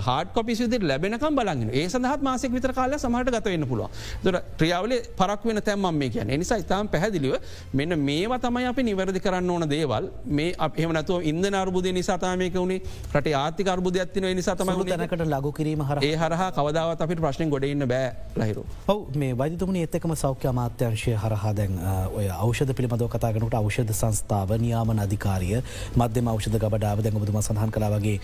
[0.00, 3.90] හාඩ කොපිසි ලැබෙනකම් බලන්න ඒ සඳහත් මාසෙක් විතර කාල සමහට ගතවෙන්න පුළුව
[4.24, 7.34] දොර ක්‍රියාවල පරක් වෙන තැම්ම මේ කියන නිසා ඉතාම් පැහැදිලිව
[7.72, 10.08] මෙන්න මේවා තමයි අපි නිවැරදි කරන්න ඕන දේවල්.
[10.28, 12.80] මේ අපහමනතුව ඉන්ද අර්බුද නිසාතාමයක වුණේ
[13.12, 17.86] රට ආතික අර්බුද ඇත්තින නිසාතම තැනකට ලගු කිරීම හර ඒ හරහා කවදාවත් අපිට ප්‍රශ්න ගොඩඉන්න
[17.86, 18.64] බෑ ලහිරු.
[18.88, 21.78] ඔව මේ වෛදතුමනි එත්තකම සෞඛ්‍ය අමාත්‍යංශය හරහා දැන්
[22.12, 23.94] ඔය අවෂධ පිළිබඳව කතාගනට අවෂධ
[24.36, 25.62] සංස්ථාව නියාමන අධිකාරිය
[25.96, 28.20] මධ්‍යම අවෂධ ගබඩාව දැන් ඔබතුම සඳහන් කලා වගේ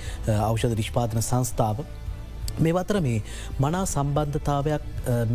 [0.50, 1.84] අවෂධ නිෂ්පාතන සංස්ථාව.
[2.64, 3.20] මේ අතර මේ
[3.64, 4.82] මනා සම්බන්ධතාවයක්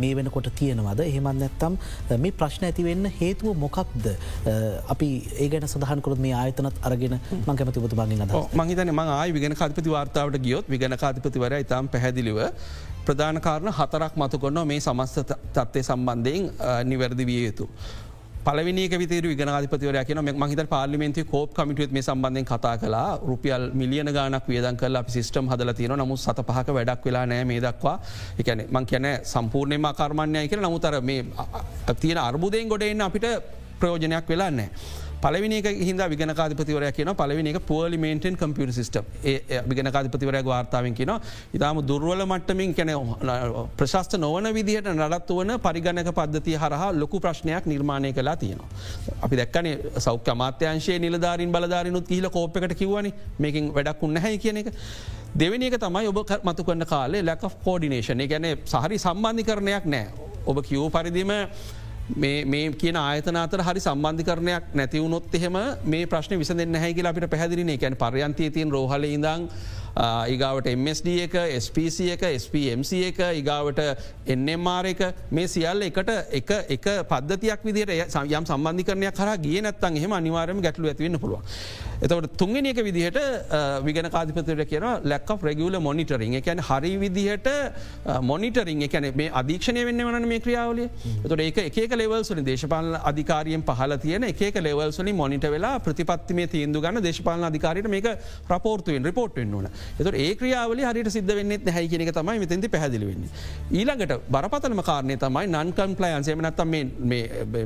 [0.02, 1.00] මේ වෙනකොට තියෙනවද?
[1.06, 1.78] එහෙමත් නැත්තම්
[2.24, 4.06] මේ ප්‍රශ්න ඇතිවෙන්න හේතුව මොකක්ද?
[4.94, 5.08] අපි
[5.44, 9.96] ඒ ගැන සඳහන්කරත් මේ ආයතනත් අරගෙන මං කැමති බතුමාගින් අද මහිතන ම ආය විගෙන කාතිපති
[9.96, 12.44] වාර්තාවට ගියොත් විගෙන කාතිපතිවර ඉතාම් පැහැදිලිව
[13.08, 16.52] ප්‍රධාන කාරණ හතරක් මතු කොන්න මේ සමස්ත තත්වය සම්බන්ධයෙන්
[16.92, 17.66] නිවැරදි විය යුතු.
[18.46, 24.46] පලවිනික විතර විගනාධපතිවර කියන මහිත පාලිමෙන්ති කෝප් කමිටුවත් මේ සම්බන්ධයෙන් කතා කලා රුපියල් මිලියන ගානක්
[24.48, 27.96] වියදන් කල අපි සිස්ටම් හදල තියෙන නමුත් සත පහක වැඩක් වෙලා නෑ මේ දක්වා.
[28.40, 31.24] එකන මං කියන සම්පූර්ණයම කර්මණ්‍යය කියෙන නමුතර මේ
[32.00, 33.26] තියෙන අර්බුදයෙන් ගොඩෙන් අපිට
[33.80, 34.70] ප්‍රයෝජනයක් වෙලාන්නෑ.
[35.22, 39.04] පලවිනික හිද විගනකාධපතිවරය කියන පලවිනික පෝලිමේන්ටන් කම්පියට සිස්ටම්
[39.70, 41.12] විගනකාධපතිවරය වාර්තාවෙන් කියන
[41.54, 42.92] ඉතාම දුර්වල මට්ටමින් කැන
[43.76, 48.68] ප්‍රශස්ත නොවන විදිහට නඩත්තු වන පරිගණක පද්ධතිය හරහා ලොකු ප්‍රශ්නයක් නිර්මාණය කලා තියෙනවා.
[49.22, 49.74] අපි දැක්කනේ
[50.06, 54.72] සෞඛ්‍ය අමාත්‍යංශයේ නිලධාරින් බලධාරනුත් කියල කෝප්පකට කිවනි මේකින් වැඩක් උන්න හැ කියන එක.
[55.40, 60.06] දෙවනි එක තමයි ඔබ මතු කන්න කාලේ ලැක කෝඩිනේෂන ගැන සහරි සම්බන්ධි කරණයක් නෑ.
[60.46, 61.32] ඔබ කිව් පරිදිම
[62.16, 67.68] මේ කියන ආයතන අතර හරි සම්බන්ධිකරණයක් නැතිවුණොත් එහෙම මේ ප්‍රශ්න විස දෙන්න හැකි අපිට පැදිලින
[67.68, 69.48] එකැන පර්යන්තය තින් රෝහල ඉදං
[69.98, 73.80] ඉගාවට MSD එක SPC එක SPMC එක ඉගාවට
[74.26, 75.02] එන්නMR එක.
[75.30, 80.90] මේ සියල්ල එකට එක එක පද්ධතියක් විදිට යම් සම්බන්ධිකරනයක් කර ගිය නැත්තන් එහෙම අනිවාරම ගැටලු
[80.92, 81.42] ඇතිවන්න පුළුව.
[81.98, 83.18] එතවට තුන්ගෙන එක විදිහට
[83.82, 87.48] විගෙන කාධිපතර කියන ලැක් රෙගුල මොනිටරින් එකැන හරි විදිහට
[88.22, 90.88] මොනිටරින් එකැන මේ අධීක්ෂණය වෙන්න වන මේ ක්‍රියාවලිය.
[91.26, 97.02] තොට ඒක එක ලෙවල්සලින් දේශපාල අධිකාරියෙන් පහල තියෙන එක ලෙවල්සලින් මොනිට වෙලා ප්‍රතිපත්තිමේ තීන්දු ගන්න
[97.02, 98.08] දේශපාලන අධිකාරයට මේක
[98.48, 99.68] රපෝර්තුවෙන් රිපෝට්ෙන් වන
[100.00, 103.30] එතුට ඒ ක්‍රියාවල හරිට සිද්ධ වෙන්නෙත් හැයි කෙනෙක තමයි මෙතැති පැදිලිවෙන්නේ.
[103.78, 106.74] ඊළඟට බරපතනම කාරණය තමයි නන්කම් ප්ලයන්සේම නත්තම්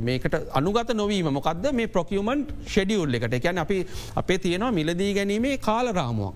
[0.08, 1.30] මේකට අනුගත නොවීම.
[1.38, 3.38] මොකක්ද මේ ප්‍රොකියමන්ට් ෂෙඩියුල් එකට.
[3.40, 3.78] එකැන අපි
[4.22, 6.34] අපේ තියෙනවා මිලදී ගැනීමේ කාලරාමුවක්.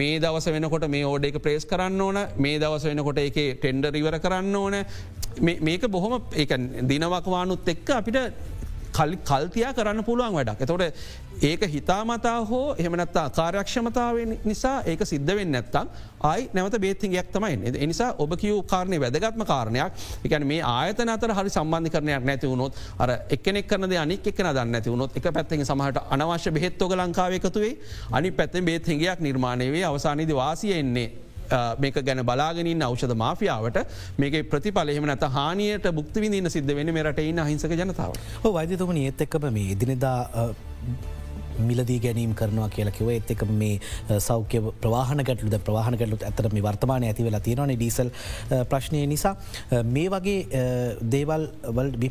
[0.00, 2.18] මේ දවස වෙනකොට මේ ඕඩ එක ප්‍රේස් කරන්න ඕන.
[2.36, 4.76] මේ දවස වෙනකොට එක ටෙන්ඩ රිවර කරන්න ඕන.
[5.40, 6.14] මේක බොහොම
[6.90, 8.18] දිනවකවානුත් එක්ක අපිට
[9.30, 10.62] කල්තියා කරන්න පුළුවන් වැඩක්.
[10.62, 10.82] එතොට
[11.42, 15.86] ඒක හිතාමතා හෝ එහමනත්තා කාර්යක්ෂමතාව නිසා ඒක සිද්ධවෙන්න නැත්තම්
[16.22, 19.92] අයි නැවත බේතිගයක් තමයි එනිසා ඔබ කිව් කාරණය වැදගත්ම කාරණයක්.
[20.24, 24.72] එකන මේ ආයතන අතර හරි සම්බන්ධ කරනයක් නැති වුණොත් අර එක්නෙක් කරන අනික් එක්න දන්න
[24.72, 27.74] නැති වුණොත් එක පැත්තෙන් සමහට අනවශ්‍ය බෙහෙත්තෝග ලංකාවකතුවේ
[28.12, 31.29] අනි පැත්තෙන් බේත් හිගයක් නිර්මාණයවේ අවසානීද වාසිය එන්නේ
[31.78, 33.78] මේක ගැන බලාගෙනින් අවෂද මාෆියාවට
[34.18, 38.18] මේක ප්‍රතිඵලෙම නැත හානියට බුක්තිවිදින්න සිද්ධ වෙන මෙරට ඉන්න හිංසක ජනතාව.
[38.58, 40.18] වෛදතුමනි ඒත් එක්කම මේ ඉදිනිදා
[41.60, 43.78] මිලදී ගැනීම් කරනවා කියලකිව එත් එක මේ
[44.20, 48.10] සෞඛ්‍ය ප්‍රවාහන ගැටලුද ප්‍රවාහන ගැටලුත් ඇතර මේ වර්තමාන ඇති වෙලා තියෙනවන ඩීසල්
[48.70, 49.34] ප්‍රශ්නය නිසා.
[49.96, 50.64] මේ වගේ
[51.14, 51.48] දේවල්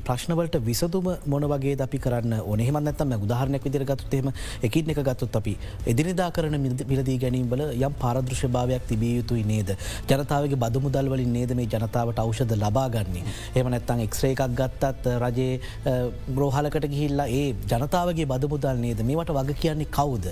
[0.06, 4.32] ප්‍රශ්නවලට විසදුම මොන වගේ අපි කරන්න ඕනෙහම නැතම උදාහරනයක් විදිර ගත්තුතේම
[4.64, 5.56] එකින් එක ගත්තුත් අපි
[5.88, 9.76] එදිනිදා කරන මිලදී ගැනීම්වල යම් පාරදෘශ භාවයක් තිබිය යුතුයි නේද?
[10.10, 13.24] ජනතාවගේ බදු මුදල් වලින් නේද මේ ජනතාවට අවෂද ලබාගන්නේ
[13.56, 15.60] එම නැත්තං එක්ස්රේ එකක් ගත්තත් රජයේ
[16.30, 19.04] බ්‍රෝහලකට ගිහිල්ලා ඒ ජනතාවගේ බදු මුදල් නේද?
[19.10, 20.30] මේවට වග කියන්නේ කවුද.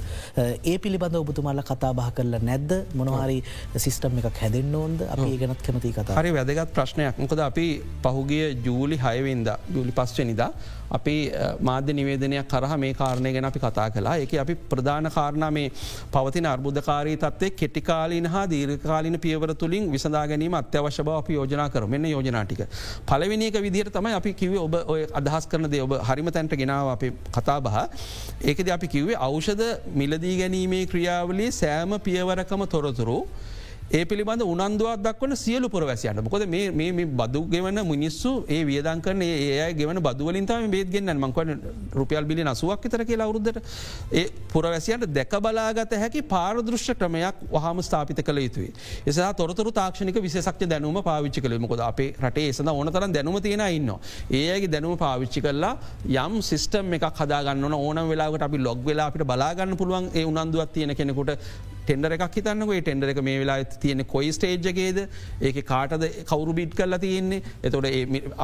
[0.72, 2.72] ඒ පිළිබඳ ඔබතුමල්ල කතා බහ කරලා නැද්ද?
[3.00, 3.38] මොනවාරි
[3.76, 5.06] සිිස්ටම් එකක් හැදෙන් ඕොන්ද?
[5.13, 7.15] අපි ගැනත් කැමති කතා හරි වැදගත් ප්‍රශ්නයක්.
[7.24, 7.67] මොකද අපි
[8.04, 10.52] පහුගිය ජූලි හයවෙන්ද ජූලි පස්්චනිදා
[10.91, 11.15] අපි
[11.62, 15.71] මාධ්‍ය නිවේදනයක් කරහ මේ කාරණය ගැන අපි කතා කලා එක අපි ප්‍රධාන කාරණ මේ
[16.12, 22.06] පවතින අර්බුධකාරී තත්වේ කෙටිකාලීන හා දීර්කාලීන පියවර තුළින් විසඳා ගැනීම අත්‍යවශ්‍ය බව අපි යෝජනා කරමෙන්න
[22.06, 22.62] යෝජනාටික.
[23.06, 25.82] පලවිනික විදිහයට තමයි අපි කිව ඔබ ඔය අදහස් කරන දේ.
[25.82, 27.76] ඔබ හරිම තැන්ට ගෙනාව අපි කතා බහ.
[28.43, 33.19] ඒකද අපි කිව්වේ අවෂධ මිලදී ගැනීමේ ක්‍රියාවලේ සෑම පියවරකම තොරතුරු
[33.89, 36.19] ඒ පිළිබඳ උනන්දුවත් දක්වන සියලු පුරවැසියන්ට.
[36.21, 41.62] මොකද මේ බදු ගෙවන මිනිස්සු ඒ වියදන් කරන ඒ ගෙවන බදුවලින්තම බේදගෙන්න්න මංකවන
[41.93, 43.62] රුපියල් බිලි නසුවක් තර කියලා අවුරුද්දට.
[44.12, 48.73] ඒ පුරවැසියන්ට දැක බලාගත හැකි පාරදෘශ්‍ය ක්‍රමයක් වහම ස්ථාපිත කළ යුතුයි.
[49.06, 51.58] එසා තොරතුර තාක්ෂණික විශේෂක්්‍ය දැනුම පාවිච්චි කළ.
[51.58, 53.93] මොකද අපේ රටේ එසඳ ඕනතරන් දැනුම තියෙන ඉන්න.
[54.34, 55.73] ඒගේ දැනුම පාවිච්චි කරලා
[56.26, 58.04] යම් සිිස්ටම් එකක් හදාගන්න ඕන.
[58.12, 61.36] වෙලාට අපි ලොග් වෙලා අපිට බලාගන්න පුළුවන් ඒ උනන්දුවත් තියෙන කෙනෙකුට
[61.88, 62.73] ටෙන්ඩර එකක් හිතන්නක.
[62.80, 65.00] ටෙන්ඩර එක මේ වෙලා තියෙන කොයි ස්ටේජ්ගේද
[65.50, 67.41] ඒක කාටද කවරු බිට් කරලා තියෙන්නේ?
[67.63, 67.88] එතොට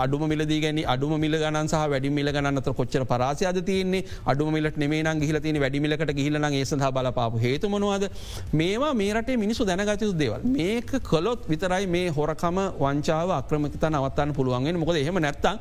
[0.03, 4.03] අඩුම මිලදී ගැන අඩුම මිල ගන සහ වැඩි මිල ගන්නත කොච්චර පරාසයද තියන්නේ?
[4.25, 8.05] අඩුම මිලට නෙමේ ගහිල තින වැඩිමිලකට ගහිලන ඒ සඳහ බලපාපු හේතුමනවාද
[8.53, 10.41] මේවා මේ රටේ මිනිසු දැනගතයුතු දේවල්.
[10.57, 15.59] මේක කොලොත් විතරයි මේ හොරකම වංචාව අක්‍රමකත නවත්තන්න පුළුවන්ගෙන මොකද එහෙම නැත්තම්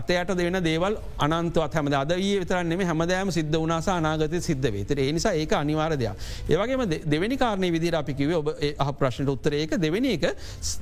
[0.00, 5.12] අතයට දෙන දේවල් අනන්තවත් හැම අද ඒ විතරන්නෙම හැමදෑම සිද්ධ වනාස අනාගත සිද්ධ වේතර ඒ
[5.12, 6.12] නිසා ඒක අනිවාරදයක්.
[6.50, 8.48] ඒවගේම දෙවැනි කාරණය විදිර අපිකිව ඔබ
[8.84, 10.24] අහ ප්‍රශ්නට උත්තරේක දෙවැනි එක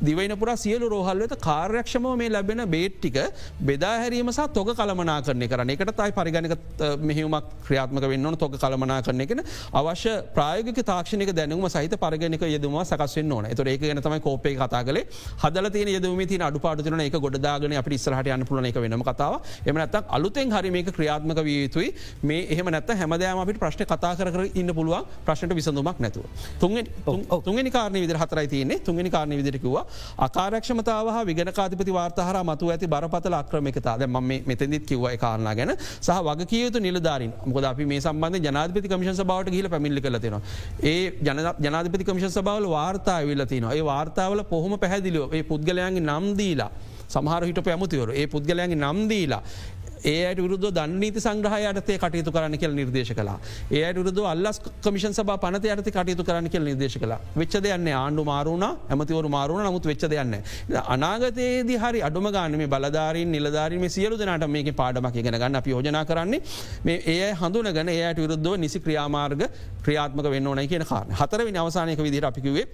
[0.09, 3.19] දිවයින පුර සියලු රෝහල්ලත කාර්යක්ෂම මේ ලැබෙන බේට්ටික
[3.61, 6.57] බෙදාහැරීම සහ තොක කළමනා කරනය කරන එකට තයි පරිගණක
[7.11, 9.45] මෙහිමක් ක්‍රියාත්මක වෙන්න තොක කළමනා කරන එකන
[9.83, 13.51] අවශ්‍ය ප්‍රායගක තාක්ෂණක දැනුම සහිත පරගණක යෙදම සකස්වෙන් ඕන.
[13.57, 15.05] තුර ඒක ගැන තමයි කෝපේ කතා කලේ
[15.45, 19.02] හදල තිය යෙදම ති අඩු පාටන එක ගොඩදාගෙන අප ඉස්සරහට යන්න පුලන එක වෙනම.
[19.11, 19.35] කතාව
[19.67, 21.89] එම නැත්තක් අලුතෙන් හරි මේක ක්‍රියාත්මක විය යුතුයි.
[22.23, 25.07] මේ එහම නැත හැමදෑම අපිට ප්‍රශ්න කතා කර ඉන්න පුළුවන්.
[25.27, 26.25] ප්‍රශ්නට විසඳුමක් නැතුව.
[26.61, 28.81] තුන්ගනි කාරණ විදි හතරයි තියන්නේ.
[28.89, 29.77] තුන්ගනි කාරණ විදිරකිව
[30.27, 33.97] ආකාරක්ෂමතාව විගනකාතිපති වාර්තහර මතු ඇති බරපතල අක්‍රමකතා.
[33.99, 34.19] ද ම
[34.51, 35.77] මෙතැදිත් කිව්ව කාරනා ගැන.
[36.01, 37.33] සහ වග කියයුතු නිලධාරින්.
[37.47, 40.39] මොකද අපි මේ සම්බන්ධ ජනාධපති කමිෂන් සභාවට ගහිල පැමිල්ලි කලතින.
[40.83, 41.13] ඒ
[41.67, 46.71] ජනාධපති කමිෂන් සභාවල වාර්තා විලතින ඒ වාර්තාවල පොහොම පැහැදිලියෝ ඒ පුද්ගලයන්ගේ නම්දීලා
[47.13, 49.43] සමහර හිට පැමුතිවරු ඒ පුද්ගලයන්ගේ නම්දීලා
[50.05, 53.37] ඒයට විරුද්ධ දන්නීති සංග්‍රහයටතේ කටයුතු කරන්න කියල නිර්දේශ කලා
[53.71, 58.25] ඒයට විරුද්ධ අල්ලස් කමිෂන් සබ පනත යටති කටයුතු කරන්න කියල නිර්දේශ කලා වෙච්ච දෙයන්න ආණ්ඩු
[58.25, 60.35] මාරුණ ඇමතිවරු මාරුණ නමුත් වෙච්ච දෙයන්න
[60.87, 66.05] අනාගතයේදී හරි අඩුම ගාන මේ බලධාරින් නිලධාරීම සියලු දෙනට මේක පාඩමක් ගෙන ගන්න අප යෝජනා
[66.05, 66.43] කරන්නේ
[66.85, 69.45] මේ ඒ හඳුන ගන ඒයට විරුද්ධව නිසි ක්‍රියාමාර්ග
[69.85, 72.67] ක්‍රියාත්මක වෙන්න ඕනයි කියන කාරන හතරවි අවසානයක විදිර අපිකිවේ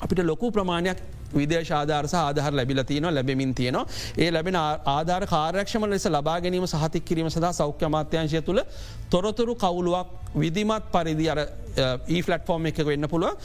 [0.00, 1.02] අපිට ලොකු ප්‍රමාණයක්
[1.34, 3.86] විදේශාධාරස ආධහර ලැබිල තියන ලැබෙමින් තියනවා.
[4.18, 8.62] ඒ ලැබෙන ආධාර කාරක්ෂම ලෙස ලබා ගැනීම සහතික් කිරීම සඳහා සෞඛ්‍ය මාත්‍යංශය තුළ
[9.10, 13.36] තොරතුරු කවුලුවක් විදිමත් පරිදි අර ඊෆලට්ෆෝර්ම් e එක වෙන්න පුළුව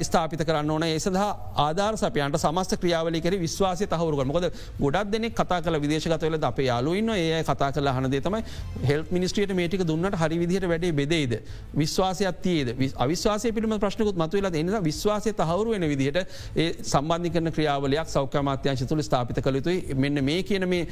[0.00, 0.82] ස්ථාපිත කරන්න ඕන.
[0.84, 4.46] ඒ සඳහා ආධාර සපයන්ට සමස්ත ක්‍රියාවලිකර විශ්වාසය තහවරුග මොකද
[4.80, 8.42] ගොඩක් දෙනෙ කතා කල විදේශකතවල අප යාලුවන්න ඒ කතා කල හනදේ තමයි
[8.84, 11.34] හෙල් මිනිස්ට්‍රියට මේටික දුන්නට හරි විදිහට වැඩේ බෙදේද
[11.74, 12.68] විශ්වාසයක් තියද?
[12.96, 16.18] අවිශ්වාසය පිළිම ප්‍රශ්නකුත් මතුවෙලා එනිසා විශ්වාසය තහවරු වෙන විදිහට
[16.56, 20.86] ඒ සම්බන්ධ කරන ක්‍රියාවලයක් සෞඛ්‍යමාත්‍යංශ තුළ ස්ථාපිත කළතුයි මෙන්න මේ කියන මේ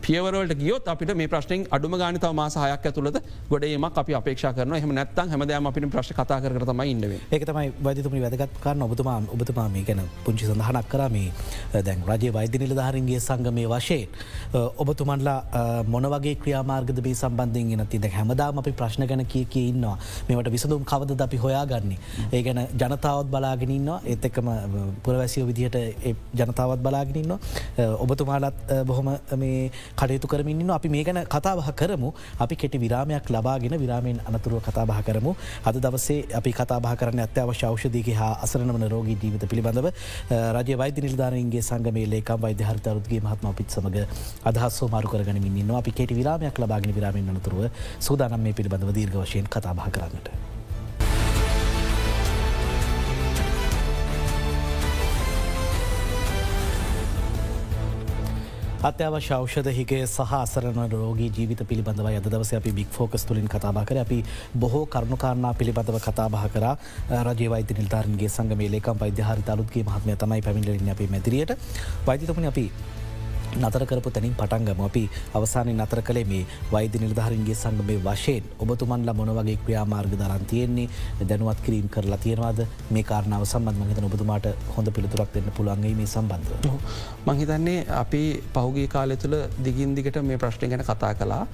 [0.00, 5.30] පියවරවලට ගියොත් අපිට මේ ප්‍රශ්නෙන් අඩුම ගානිතාව මාසාහයක් ඇතුළද ගොඩේමක් අපි අපේක්ෂ කරන හම නැත්තන්
[5.30, 10.00] හැමදෑම අපිට ප්‍රශ් කතා කර තමයි ඉන්නවේ ඒක තමයි වෛදතුමි වැදගත්කාරන්න ඔබතුමා ඔබතුමා මේ ගැන
[10.24, 14.08] පුංචි සඳහනක් කරමේ දැන් රජය වෛද්‍ය නිලධාරන්ගේ සංගමය වශයෙන්
[14.76, 19.96] ඔබතුමන්ලා මොනවගේ ක්‍රියාමාර්ගද බේ සම්බන්ධයෙන් ගෙන තිද හැමදාම අපි ප්‍රශ්න ගැන කිය කිය ඉන්නවා.
[20.28, 21.98] මේට විසඳුම් කවද අපි හොයාගන්නේ?
[22.32, 24.52] ඒ ගැන ජනතාවත් බලාගෙනන්නවා ඒත් එක්කම
[25.04, 25.76] පුරවැසිය විදිහට
[26.34, 27.32] ජනතාවත් බලාගෙනන්න
[27.98, 32.12] ඔබතුමාලත් බොහොම මේ කටයුතු කරමින්න අපි මේ ගැන කතාබහ කරමු.
[32.38, 35.34] අපි කෙටි විරාමයක් ලබාගෙන විරාමෙන් අනතුරුව කතාබහ කරමු.
[35.68, 39.88] අද දවසේ අපි කතාබා කරන අත්‍යවශ්‍ය ෞෂධීගේ හා අසරනවන රෝගී ජීවිත පිළිබඳව.
[40.56, 43.98] රජ වෛද්‍ය නිල්ධාරන්ගේ සංගමේ ලේකම් වෛද්‍ය හරිතරුත්ගේ මහත්ම පිත් සමඟ
[44.50, 49.90] අදහස්සෝ මාරු කරගනිමින්න අපි කෙට විරාමයක් ලබාගෙන විරාමෙන් අනතුරුව සූදානම් මේ පිළිබඳව දීර්ඝ වශයෙන් කතාබා
[49.90, 50.55] කරන්නට.
[58.86, 63.84] අත්‍යවශ්‍ය ෞෂධ හිගේ සහ අසරන රෝගී ජීවිත පිළිබඳව අද දවස අපි බික් ෆෝකස් තුලින් කතාබා
[63.84, 63.98] කර.
[64.04, 64.18] අපි
[64.62, 66.66] බොහෝ කරුණුකාරණා පිළිබඳව කතාබහ කර.
[67.28, 71.56] රජය වෛද්‍ය නිල්ධාරන්ගේ සංගමේ ලේකම් වෛද්‍යහරි අලුත්ගේ මහත්මය තමයි පැමිණිලින් අපි මැදිරියට.
[72.06, 72.64] වෛද්‍යතමන අපි
[73.56, 75.02] නතර කරපු තැනින් පටන්ගම අපි
[75.34, 78.44] අවසානය නතර කළේ මේ වෛද්‍ය නිලධහරන්ගේ සංගමේ වශයෙන්.
[78.58, 80.88] ඔබතුමන්ලා මොනවගේ ක්‍රියාමාර්ග දරන් තියෙන්නේ?
[81.28, 82.60] දැනුවත් කිරීම් කරලා තියෙනවාද?
[82.90, 86.52] මේ කාරණාව සම්බන්ධ මහිත ඔබතුමාට හොඳ පිළිතුරක් දෙන්න පුළුවන්ගේ මේ සම්බන්ධ.
[87.26, 88.22] මහිතන්නේ අපි
[88.54, 91.44] පහුගේ කාලය තුළ දිගින් දිගට මේ ප්‍රශ්නය ගැන කතා කලා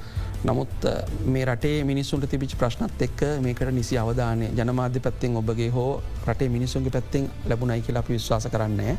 [0.42, 0.88] නමුත්
[1.26, 6.90] මේ රටේ මිනිස්සුන්ට තිබිචි ප්‍රශ්නත් එක්ක මේකට නිසි අවධානය ජනමාධ්‍ය පැත්තෙන් ඔබගේ හෝ රටේ මිනිසුන්ගේ
[6.90, 8.98] පැත්තෙන් ලැබුණයි කියලා අපි විශ්වාස කරන්නේ.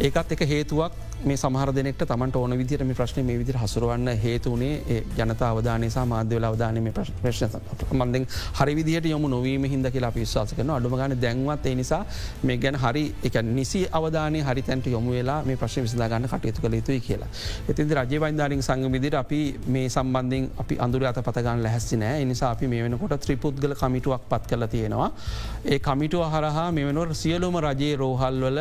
[0.00, 0.92] ඒකත් එක හේතුවක්
[1.24, 6.44] මේ සමහර දෙනෙක්ට තමන්ට කරන්න ඕන විදිරම ප්‍රශ්න මේ විදිර හසුරුවන්න හේතුවනේ ජනතා අවධානයසා මාධ්‍යවල
[6.44, 7.48] අවධානම ප්‍රශ්න
[7.92, 12.00] මන්දෙන් හරි විදිහට යොම නොවීම හිද කියලා පිස්වාස කරන අඩුමගන දැන්වත් ඒ නිසා
[12.42, 17.00] මේ ගැන හරි එක නිසි අවධානය හරිතැන්ට යොමු වෙලා මේ ප්‍රශ්න විසදාගන්න කටයුතු කළ යුතුයි
[17.00, 17.28] කියලා.
[17.68, 22.82] එතින්ද රජවයින්ධාරින් සංගවිදිර අපි මේ සම්බන්ධින් අපි අඳුර අත පතගන්න ලැහැස්සි නෑ නිසා අපි මේ
[22.82, 25.10] වෙනකොට ත්‍රිපුද්ගල කමිටුවක් පත් කල තියෙනවා.
[25.66, 28.60] ඒ කමිටුව හරහා මෙවනොර සියලුම රජයේ රෝහල්වල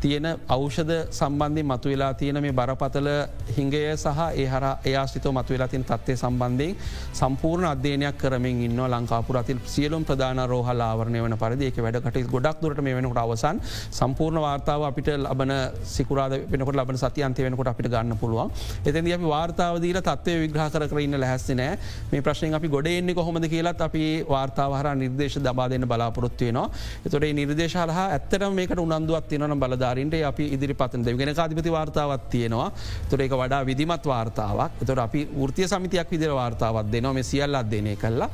[0.00, 3.08] තියෙන අවෂධ සම්බන්ධය මතුවෙලා තියෙන මේ බරපතල
[3.56, 6.76] හිංගය සහ ඒ හර ඒයාස්ිතව මතුවෙලා තින් තත්වය සම්බන්ධයෙන්
[7.14, 12.94] සම්පූර්ණ අධ්‍යනයක් කරමින් ඉන්න ලංකාපුරතිල් සියලුම් ප්‍රධාන රෝහල් ආවරණය වන පරිදික වැඩකට ගොඩක් දුරට මේ
[12.94, 13.60] වෙනකට අවසන්.
[13.92, 15.54] සම්පූර්ණ වාර්තාව අපිට ලබන
[15.86, 18.50] සිකුරාද වෙනකට ලබන සති අන්තය වෙනකොට අපිට ගන්න පුළුවන්.
[18.80, 21.78] එතැද අපි වාර්තාවදීල තත්වය විග්‍රහ කරන්න ලැහැස්සනෑ
[22.12, 26.66] මේ ප්‍රශ්නය අපි ගොඩ එන්නේ කොහොමද කියලත් අපි වාර්තාවහර නිර්දේශ දබා දෙන්න බලාපොරොත්තුවයනවා
[27.04, 32.28] එතොට නිර්දේශ හහ ඇත්තට මේකට උනන්දුවත් තියන බලද නිලධාරින්ට අපි ඉදිරි පතන දෙගෙන කාධිපති වාර්තාවත්
[32.30, 32.72] තියෙනවා.
[33.10, 34.84] තුර එක වඩා විදිමත් වාර්තාවක්.
[34.86, 37.12] තොර අපි ෘතිය සමිතියක් විදිර වාර්තාවත් දෙනවා.
[37.12, 38.30] මේ සියල් අධ්‍යනය කල්ලා.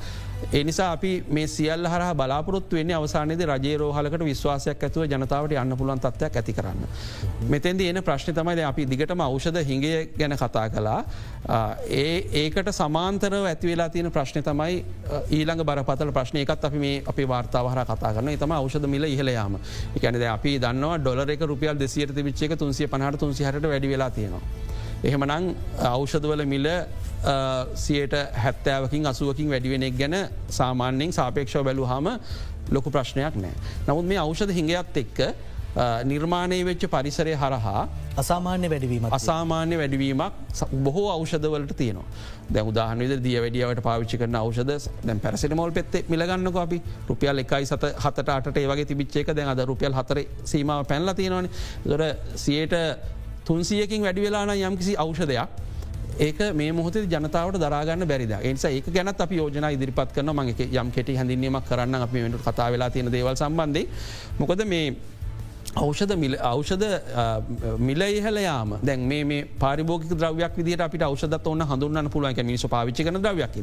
[0.52, 5.76] ඒ නිසා අපි මේ සියල් හර බලාපොරොත්තු වෙන්නේ අවසානයේද රජේ රෝහලකට විශ්වාසයක් ඇතුව ජනතාවට යන්න
[5.76, 6.82] පුළුවන් තත්වයක් ඇති කරන්න.
[7.48, 10.98] මෙතැද එන ප්‍රශ්න තමයි අපි දිගටම අවෂධ හිඟය ගැන කතා කලා
[11.92, 14.84] ඒ ඒකට සමාන්තරව ඇතිවෙලා තියෙන ප්‍රශ්න තමයි
[15.30, 19.58] ඊළඟ බරපතල ප්‍රශ්නයකත් අපි මේ අපි වාර්තාවහර කතා කරන තම අවෂධ මිල ඉහලයාම
[19.96, 24.44] එකැනද අපි දන්නවා ඩොලර එක රුපියල් දෙසියට විච්චේ තුන්සිය පහට තුන්සිහට වැඩි වෙලා තියෙනවා.
[25.04, 25.54] එහෙමනං
[25.92, 26.68] අවෂධවල මිල
[27.84, 28.14] සියට
[28.44, 30.16] හැත්තෑවකින් අසුවකින් වැඩිවෙනෙක් ගැන
[30.58, 32.06] සාමාන්‍යයෙන් සාපේක්ෂව බැලු හම
[32.70, 33.56] ලොකු ප්‍රශ්නයක් නෑ.
[33.88, 35.18] නමුත් මේ අවෂධ හිඟයත් එක්ක
[36.10, 37.80] නිර්මාණය වෙච්ච පරිසරය හරහා
[38.22, 40.22] අසාමාන්‍ය වැඩවීම අසාමාන්‍ය වැඩවීමක්
[40.86, 42.04] බොහෝ අවෂධවලට තියනවා.
[42.54, 44.70] දැ උදාහනවිද දිය වැඩියාවට පාවිච්චි කරන අවෂද
[45.08, 46.78] දැ පැරසිට මොල් පෙත්තේ මිලගන්නක අපි.
[47.08, 51.50] රුපියල් එකයි සත හතට අට ඒවගේ තිබිච්චේක දැන් අද රුපියල් හතර සීමාව පැන්ල තියෙනවන.
[51.90, 52.02] දොර
[52.44, 52.76] සියයට
[53.44, 55.48] තුන්සියකින් වැඩි වෙලාන යම්කිසි අවෂධයක්
[56.18, 58.32] ඒක මේ මොහොත ජනතාවට දරාගන්න බැරිද?
[58.42, 62.70] එනිසා ඒක ගැනත් අප යෝජන ඉදිරිපත් කරන මගේ යම් කෙටි හැඳින්වීමක් කරන්න අපි වෙනට කතා
[62.70, 63.82] වෙලා තියෙන දේවල් සම්බන්ධය
[64.38, 64.94] මොකද මේ
[65.74, 66.84] අවෂධ අවෂධ
[67.78, 72.44] මිල ඉහලයාම දැන් මේ පාරිභෝග ද්‍රවයක් විදිට අපිට අවෂධ ඔන්න හඳුන්න පුළුවන්.
[72.44, 73.56] මිනිස පාවිච්චි කන ද්‍රවයක්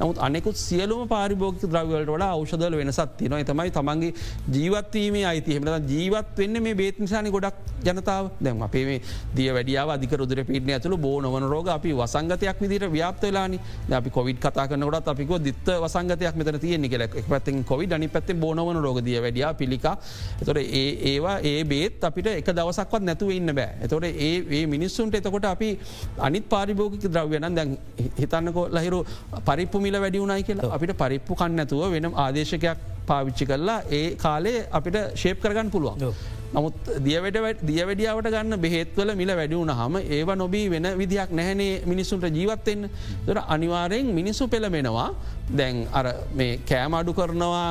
[0.00, 4.12] නමුත් අනෙකුත් සියලුම පාරිභෝග ද්‍රවවලට වඩා අවෂධල වෙනසත් තින තමයි තමන්ගේ
[4.56, 8.30] ජීවත්වීමේ අයිති හෙමට ජීවත් වෙන්න මේ බේත් නිසානි ගොඩක් ජනතාව.
[8.40, 9.00] දැම අපේ මේ
[9.36, 13.58] දිය වැඩියාව අධික රුදුර පිටන ඇතුළ බෝ නොවන රෝග අපි වසංගතයක් විදිට ව්‍යාප්තලානි
[13.90, 18.82] අපි කොවිඩ් කතා කනකොට අපික දිත්ත වසංගතයක් මෙතන තියෙන්නේ කෙලක් පැත්තින් කොවිඩ අනි පැත්තේ බෝනවන
[18.86, 19.96] රෝගදිය වැඩියා පිළිකා.
[20.64, 23.70] ඒ ඒවා ඒ ඒ බේත් අපිට එක දවසක්වත් නැතුව ඉන්න බෑ.
[23.84, 25.70] එතොට ඒ මිනිස්සුන්ට එතකොට අපි
[26.28, 27.76] අනිත් පාරිභෝගික ද්‍රව්‍යන දැන්
[28.20, 29.00] හිතන්නකො ලහිරු
[29.48, 30.72] පරිප්පු මිල වැඩියුණයි කියලා.
[30.76, 36.14] අපිට පරිප්පු කන්න නැතුව වෙනම් ආදේශකයක් පාවිච්චි කරලා ඒ කාලේ අපිට ශේප් කරගන්න පුළුවන්.
[36.54, 42.84] නමුත් දියවැඩ දියවැඩියාවට ගන්න බෙහෙත්වල මිල වැඩියුණ හම ඒව නොබී වෙන විදිහක් නැහැනේ මිනිස්සුන්ට ජීවත්තෙන්
[43.26, 45.08] දොර අනිවාරයෙන් මිනිස්සු පෙළමෙනවා
[45.50, 47.64] දැන් අර මේ කෑම අඩු කරනවා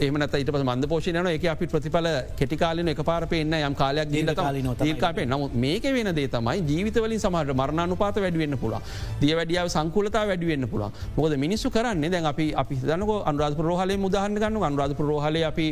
[0.00, 4.12] ඒමනත ඊට පස මන්ද පෝෂණයන එක අපි ප්‍රතිඵල කෙටිකාලන එක පාර පෙන්න්න යම් කාලයක්
[4.80, 8.82] දීකාපේ නමුත් මේක වෙන දේ තමයි ජීවිතවලින් සමහට මරණනු පාත වැඩිවෙන්න පුලා
[9.22, 14.38] දිය වැඩියාව සංකුලතා වැඩිවෙන්න පුලා මොකද මිනිස්සු කරන්නේ දැන් අපි අපි දනක අනුරාධ රෝහලේ මුදහන්න
[14.38, 15.68] ගන්න අනුරාධ රෝහලේ අපි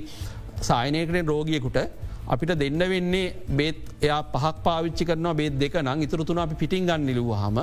[0.62, 1.80] සායනයකට රෝගියකුට
[2.26, 7.06] අපිට දෙන්න වෙන්නේ බේත් එයා පහක් පාවිච්චි කරනවා බේත් දෙක නං ඉතුරතුන අපි පිටිං ගන්න
[7.06, 7.58] නිලුවහම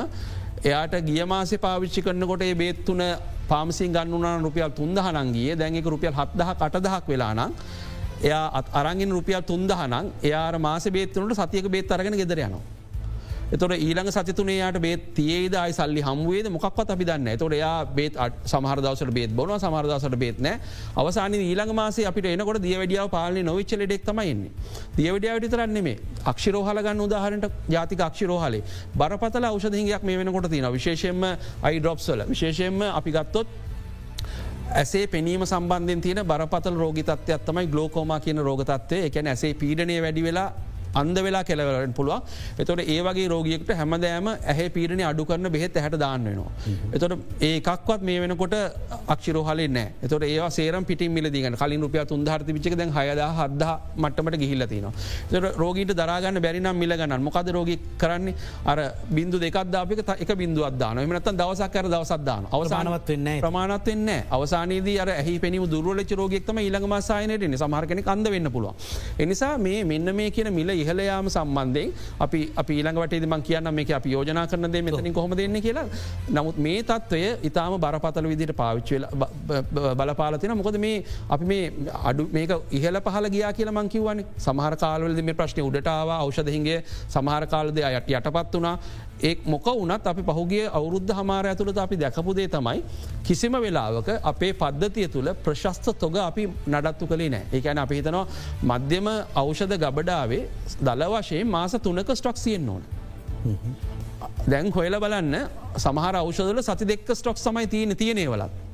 [0.63, 3.01] එයාට ගිය මාසේ පාවිච්චි කරනකොට ඒ බේත්තුන
[3.47, 7.51] පාමසින් ගන්නුනා රුපියල් තුන්දහනන්ගේ දැන්ක රුපියල් හත්දහ කටදහක් වෙලානම්
[8.21, 12.72] එයා අරගෙන් රුපියල් තුන්දහනං එයා මාස බේත්තුනට සතියක බේත් අරගෙන ගෙදර යනවා.
[13.53, 19.11] එතොට ඊළඟ සතුනයාට බේත් තියේද අයි සල්ලි හමුවේද මොක්වත් අපි දන්න තොට එයා බේත් සමහරදවසට
[19.11, 20.47] බේත් බොන සමහරදවසට බේත්න
[20.95, 24.51] අවසාන ඊළඟ මාසේ අපිට එනකොට දියවැඩියාව පාලන නොවිච්චල ඩෙක් තමයින්නේ.
[24.97, 28.63] දියවැඩියාව විතරන්නේ අක්ෂරෝහලගන්න උදාහරට ජාතික අක්ෂරෝහලේ
[28.95, 31.23] බරපතල අවෂදහියක් මේ වෙනකොට තියෙන විශේෂයෙන්ම
[31.61, 33.47] අයි ඩොප්සල විශේෂයෙන්ම අපි ගත්තොත්
[34.73, 40.51] ඇසේ පෙනීම සම්බන්ධෙන් තියෙන බරපතල රෝගතත්වයක් තමයි ගලෝකෝමා කියන රෝගතත්වය එකැන ඇසේ පීඩනය වැඩි වෙලා
[41.01, 46.23] අන්ද වෙලා කෙලවලට පුළුව එතොට ඒවගේ රෝගියෙක්ට හැමදෑම ඇහ පීරණි අඩු කරන බෙහෙත් හැට දාන්න
[46.23, 46.51] වෙනවා.
[46.95, 48.55] එතොට ඒකක්වත් මේ වෙනකොට
[49.07, 53.63] අක්ෂරෝහලේ නෑ එතොට ඒ සේරම් පිටි මිලදිගන කලින් රුපිය තුන්දහරති විචක දැන් හයද හද්ද
[53.97, 54.87] මට්ටමට ගිහිල්ලතින.
[55.63, 58.35] රෝගීට දරාගන්න බැරිනම් මිලගන්න මොකද රෝගි කරන්නේ?
[58.65, 58.77] අර
[59.09, 65.09] බින්දු දෙකක්දාපික එක බින්දු අදදාන එමනත් දවසක් කර දවසක්දාන අවසානවත් වෙන්න ප්‍රමාණත් වෙන්න අවසානයේද අර
[65.11, 68.73] ඇහි පෙනීම දුරලච රෝගෙක්තම ඉළඟ මසායනයට සමහරකන කන්ද වෙන්න පුළුව.
[69.19, 74.15] එනිසා මේ මෙන්න මේ කියන මිල ඉහලයාම සම්බන්ධයෙන් අපි අපි ඊළඟට මං කියන්න මේ අපි
[74.15, 75.85] යෝජනා කරන දේ මෙතනින් කොහොම දෙන්න කියලා.
[76.29, 79.05] නමුත් මේ තත්ත්වය ඉතාම බරපතල විදිට පාවිච්චල
[80.01, 80.97] බලපාලතින මොකද මේ
[81.29, 81.63] අපි මේ
[82.09, 86.79] අඩු මේක ඉහල පහල ගියා කියලා මංකිවන සමහර කාලවලද මේ ප්‍රශ්නය උඩටාව ෞෂධහිගේ
[87.15, 88.75] සමහර කාලද අයට යටපත් වනා
[89.23, 92.79] ඒ මොක වනත් අපි පහුගේ අවුද්ධ හමාර ඇතුළට අපි දැකපුදේ තමයි
[93.27, 98.25] කිසිම වෙලාවක අපේ පද්ධතිය තුළ ප්‍රශස්ත තොග අපි නඩත්තු කළේ නෑ ඒකැන අපි හිතනවා
[98.71, 99.07] මධ්‍යම
[99.43, 100.43] ඖෂධ ගබඩාවේ
[100.81, 102.83] දල වශයෙන් මාස තුනක ස්ටොක්සියෙන් ඕන.
[104.51, 105.35] දැන් හොයල බලන්න
[105.77, 108.72] සමහර ෞෂදල සති දෙක්ක ස්ටොක් සමයි තියෙන තියනේ වලත්.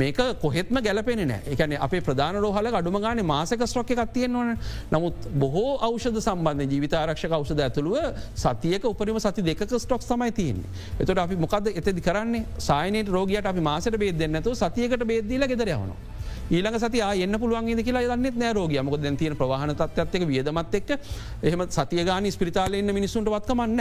[0.00, 4.50] මේක කොහෙත්ම ගැලපෙන නෑ එකන අප ප්‍රධාන රෝහල අඩුම ගාන මාසක ස්ට්‍රොක් එකක් තියෙන්වන.
[4.92, 7.96] නමුත් බොහෝ ෞෂධ සම්බන්ධ ජීවිතාරක්ෂක ෞෂධ ඇතුළුව
[8.36, 10.68] සතියක උපරිම සති දෙක ස්ටොක් සමයි තියන්නේ.
[11.00, 12.44] එතට අපි මොකද එතදි කරන්නේ?
[12.68, 16.17] සායනයට රෝගයට අපි මාසට බේද දෙන්නතු සතියකට බේදදිල ගෙදරයවනවා.
[16.48, 20.92] ඊළඟ සති යන්න පුළුවන් කියලා දන්නෙත් නෑ රෝග මක දැ තියන ප්‍රවාහන තත්වක වියදමත් එක්
[21.42, 23.80] එහම සතියගාන ස්පිරිතාලන්න මිනිසුන්ට වත්කමන්න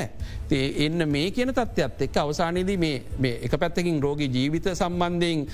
[0.51, 5.45] ඒ එන්න මේ කියන තත්ත්වත් එක් අවසානයේද මේ එක පැත්තකින් රෝග ජීවිත සම්බන්ධයෙන්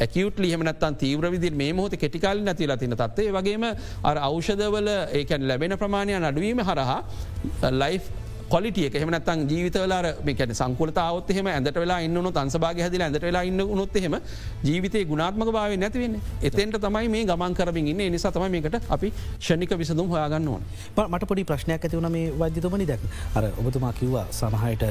[0.00, 3.70] ඇකවට ලිහමනත්තන් තීවර විදි මේ මොහොත කෙටිකාල නැතිලා තින තත්වේ වගේම
[4.02, 7.00] අර ෞෂධවල ඒකැන් ලැබෙන ප්‍රමාණය අඩුවීම හරහා
[7.72, 8.08] ලයිෆ්
[8.48, 13.96] කොලිටිය එහමනත්තන් ජීවිතවලාර මේකැන සංකුලතාවත් එහම ඇඳට වෙලා ඉන්නනු තන්සභාග හැදිල ඇඳට වෙලා ඉන්න උනොත්
[13.96, 14.16] එහෙම
[14.68, 18.02] ජීවිතය ගුණාත්මක භාව නැතිවෙන්න එතෙන්ට තමයි මේ ගමන් කරමින් ඉන්න.
[18.12, 20.62] නිසා තමයි මේකට අපි ෂණික විසඳම් හොයාගන්න ඕන.
[20.96, 22.86] මට පොඩි ප්‍රශ්නයක් ඇති වන මේ වෛද්‍යතුමනි.
[22.86, 23.02] දැක්
[23.34, 24.84] අර ඔබතුමා කිව්වා සමහයට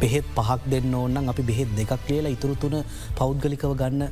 [0.00, 2.76] බෙහෙත් පහක් දෙන්න ඕන්නන් අපි බෙහෙත් දෙකක් කියලා ඉතුරු තුන
[3.18, 4.02] පෞද්ගලිකව ගන්න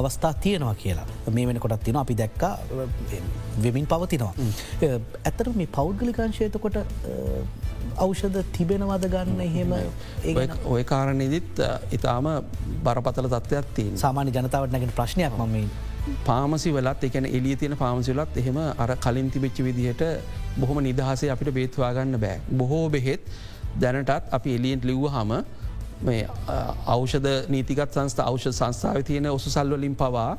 [0.00, 1.06] අවස්ථා තියෙනවා කියලා.
[1.36, 2.52] මේ වෙන කොටත් තියෙන අපි දැක්කා
[3.64, 4.32] වෙමින් පවතිනවා.
[5.30, 6.76] ඇතර මේ පෞද්ගලිකාංශයතකොට
[8.04, 9.72] අවෂධ තිබෙනවද ගන්න එහෙම?
[10.74, 11.64] ඔය කාරණෙදිත්
[11.98, 12.28] ඉතාම
[12.86, 15.66] බරපතල තත්ත්වයක් තිය සාමාන්‍ය ජනතාවට නැගෙන ප්‍රශ්නයක් මම
[16.28, 20.02] පාමසි වලත් එකන එලිය තියෙන පාමසිලත් එහෙම අර කලින් තිබිච්ච විදිහට
[20.62, 22.40] බොහොම නිදහසේ අපිට බේත්වාගන්න බෑ.
[22.60, 23.22] බොහෝ බෙහෙත්
[23.82, 25.32] දැනටත් අපි එලියෙන්ට ලිව්ව හම
[26.00, 26.26] මේ
[26.86, 30.30] අවෂධ නීතිකත් සංස්ථ අවෂධ සංස්ථාව තියෙන ඔසුසල්වලින් පවා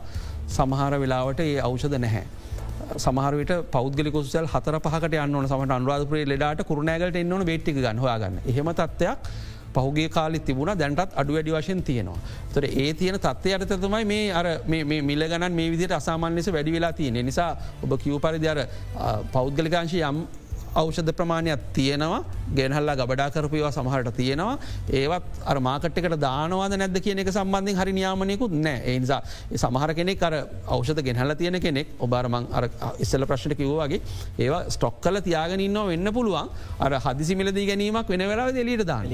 [0.47, 2.25] සමහර වෙලාවට ඒ අවෂධ නැහැ.
[2.97, 9.29] සමහරට පෞද්ගලිකොසල් හතර පහකට යන්න සමට අනුරාධපුරේ ලෙඩට කරුණෑගලට එන්නවන බේට්ටික ගන්න හොයාගන්න එහෙම තත්ත්වයක්
[9.75, 12.19] පහුගේ කාලි තිබුණ දැන්ටත් අඩු වැඩි වශයෙන් තියෙනවා.
[12.53, 14.45] තොර ඒ තියෙන තත්වය අරතතමයි මේ අර
[15.03, 17.51] මිල ගන මේ විදිට අසාමාන් ලෙස වැඩි වෙලා තියෙන නිසා
[17.83, 18.59] ඔබ කිව් පරිදි අර
[19.33, 20.25] පෞද්ගලිකාංශය යම්
[20.81, 22.21] ඖෂධ ප්‍රමාණයක් තියෙනවා.
[22.57, 24.57] ගෙනහල්ලා ගබඩා කරපයවා සමහට තියෙනවා.
[24.99, 29.21] ඒවත් අර මාකට්කට දානවාද නැද කියන එක සම්බන්ධින් හරි නියාමනයකුත් නෑ ඒනිසා
[29.63, 30.33] සමහර කෙනෙක් අර
[30.77, 32.69] ඖෂධ ගෙනහල තියෙන කෙනෙක් ඔබාරමං අර
[33.05, 34.01] ඉස්සල ප්‍රශ්ට කිව්වාගේ
[34.45, 36.49] ඒවා ස්ටොක් කල තියාගෙනන්න වෙන්න පුළුවන්.
[36.85, 39.05] අර හදිසි මිලදී ගැනීමක් වෙනවරාව එලියට දාන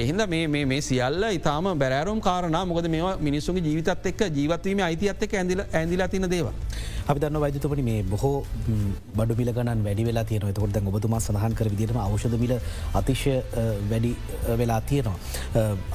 [0.00, 2.58] ඒහිද මේ මේ සියල්ල ඉතාම බැරෑරුම් කාරණ.
[2.72, 6.48] මොකද මේ මිනිස්සුගේ ජීවිතත් එක් ජීවත්වීම අයිතියත් එක් ඇඳල ඇඳලා තින දේව.
[7.08, 8.36] අපි දන්න වෛදතපනි මේ බොහෝ
[9.18, 12.54] බඩු මිලගනන් වැඩි වෙලා තියෙන තකොට ඔබතුමා සඳහන් කර විදිරම අවෂධමිල
[13.00, 13.34] අතිශය
[13.92, 14.12] වැඩි
[14.60, 15.16] වෙලා තියෙනවා.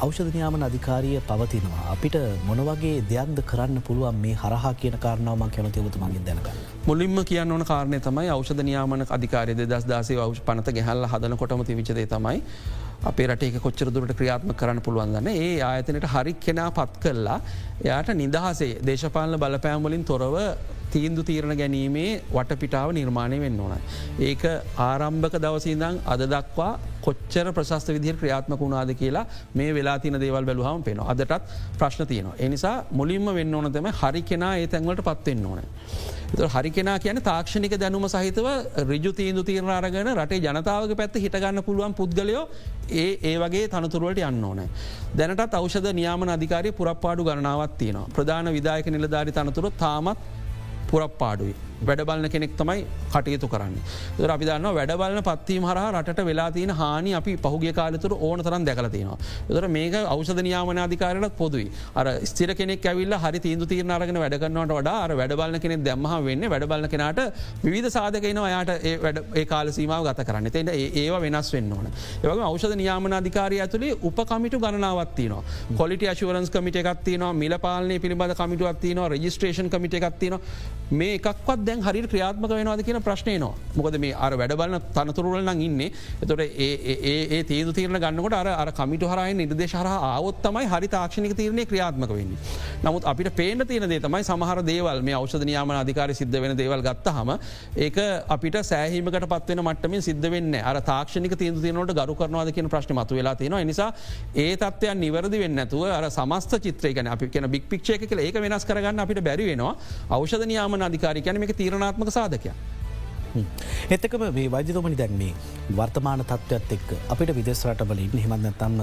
[0.06, 1.86] අවෂධනයාමන අධිකාරිය පවතිනවා.
[1.96, 2.18] අපිට
[2.50, 6.50] මොනවගේ දෙයක්ද කරන්න පුළුවන් මේ හරහා කියන කාරණාවම කැමති ඔබතුමගින් දැනක.
[6.90, 11.80] මුලින්ම කියන්න ඕන කාරණය තමයි අවෂධ නියාමන අධිකාරය දස් දාසේ වෂ පනත ගැහල්ල හදන කොටමති
[11.82, 12.38] විචදේ තමයි.
[13.04, 17.40] අපේ රටේ කොච්චර දුරට ක්‍රියාත්ම කරන්න පුළුවන්දන්න ඒ ආයතනයට හරි කෙනා පත් කරලා
[17.82, 20.36] එයාට නිදහසේ දේශපාලන බලපෑම්වලින් තොරව
[20.92, 23.74] තීන්දු තීරණ ගැනීමේ වටපිටාව නිර්මාණය වෙන්න ඕන.
[24.20, 24.44] ඒක
[24.80, 30.84] ආරම්භක දවසීදං අද දක්වා කොච්චර ප්‍රශස්ත විදිහ ක්‍රියාත්මක වුණාද කියලා මේ වෙලා තින දේවල් බැලුහම
[30.84, 31.34] පෙන අදටත්
[31.80, 32.38] ප්‍රශ්න තියනවා.
[32.40, 35.62] එනිසා මුලින්ම වෙන්න ඕනතම හරි කෙනා ඒ තැන්වලට පත්වෙන්න ඕන.
[36.38, 38.48] හරි කෙනා කියන තාක්ෂණික දැනුම සහිතව
[38.88, 42.44] රිජු තීන්දු තීරණ අරගෙන රටේ ජනතාවක පැත්ත හිටගන්න පුළුවන් පුද්ගලයෝ
[42.92, 44.62] ඒ ඒ වගේ තනතුරුවට යන්න ඕන.
[45.18, 48.10] දැනටත් අවෂධ නියාමන අධිකාරය පුරප්පාඩු ගණනාවත් තියනවා.
[48.16, 50.18] ප්‍රධාන විදායක නිලධාරි තනතුර තාමත්
[50.92, 51.69] පුරප්පාඩුයි.
[51.88, 53.76] වැඩබලන කෙනෙක් තමයි කටයුතු කරන්න.
[54.20, 59.18] ර අපි දන්න වැඩබලන පත්වීම හර රට වෙලාතින හානි අපි පහුගේ කාලතුර ඕන තරන් දැකලතිනවා.
[59.50, 61.72] තර මේක අවෂධ නියාමනාධිකාරලත් පොදුයි.
[61.96, 66.50] අර ස්තිර කෙනෙක් ඇවිල්ල හරි තීන්දු තීරණ අරගෙන වැඩගන්නට වඩා අර වැඩබලන කෙනෙක් දැම්ම වෙන්න
[66.50, 67.22] වැඩබලන කෙනට
[67.64, 68.72] විධ සාධකන යායට
[69.36, 71.88] ඒ කාල සීමාව ගත කරන්න තෙට ඒවා වෙනස් වෙන්න ඕන.
[72.24, 75.44] ඒවගේ අවෂධ නියාමනාධිකාරය ඇතුළේ උපකමිටු ගණනාවත්තිනවා.
[75.78, 80.40] කොලිට අශවරන්ස් කමිට එකත්තිනවා මිල පාලනය පිළිබඳ කමිටුවත්තිනවා රජිස්ට්‍රේෂන් කමිට එකත්තිනවා
[80.92, 85.82] මේ එකක්වත් දැන් හරි ක්‍රියාත්මක වෙනවාද කියන ප්‍රශ්නයනවා මොකද මේ අර වැඩබලන තනතුරුවලන ඉන්න.
[86.24, 92.14] එතොට ඒ තේදු තීරන ගන්නකොට අර අර කමිට හරයි නිර්දේශහර ආවොත්තමයි හරි තාක්ෂණක තීරණය ක්‍රියාත්මක
[92.20, 92.34] වෙන්න.
[92.86, 96.84] නමුත් අපිට පේන තියෙන දේ තමයි සමහර දේවල් මේ අවෂධ නියාමන අධිකාර සිද්ධ වෙන දේවල්
[96.88, 97.34] ගත්ත හම
[97.88, 98.00] ඒක
[98.36, 103.20] අපිට සෑහීමකට පත්වෙන මට්ටමින් සිද්ධ වෙන්න අර තාක්ෂණක තීන්දු තියනට ගරු කරනවාද කියන ප්‍රශ්න මතු
[103.20, 103.92] වෙලා තියෙනවා නිසා
[104.46, 109.06] ඒ තත්වයන් නිවැරදි වෙන්නතුව අර සමස්ත චිත්‍රයකන අපි කියන බික් පික්ෂය එක ඒක වෙනස් කරගන්න
[109.06, 109.74] අපිට බැරි වෙනවා.
[110.10, 112.56] අවෂධ නියාමන අධිකාරිකයන මේ තීරණාත්මක සාධකයක්.
[113.90, 115.34] එතකම මේ වෛද්‍යතුමනි දැන් මේ
[115.80, 118.78] වර්තමාන තත්ත්වත් එක් අපිට විදෙස් රටබලින් හෙමත්නැතම්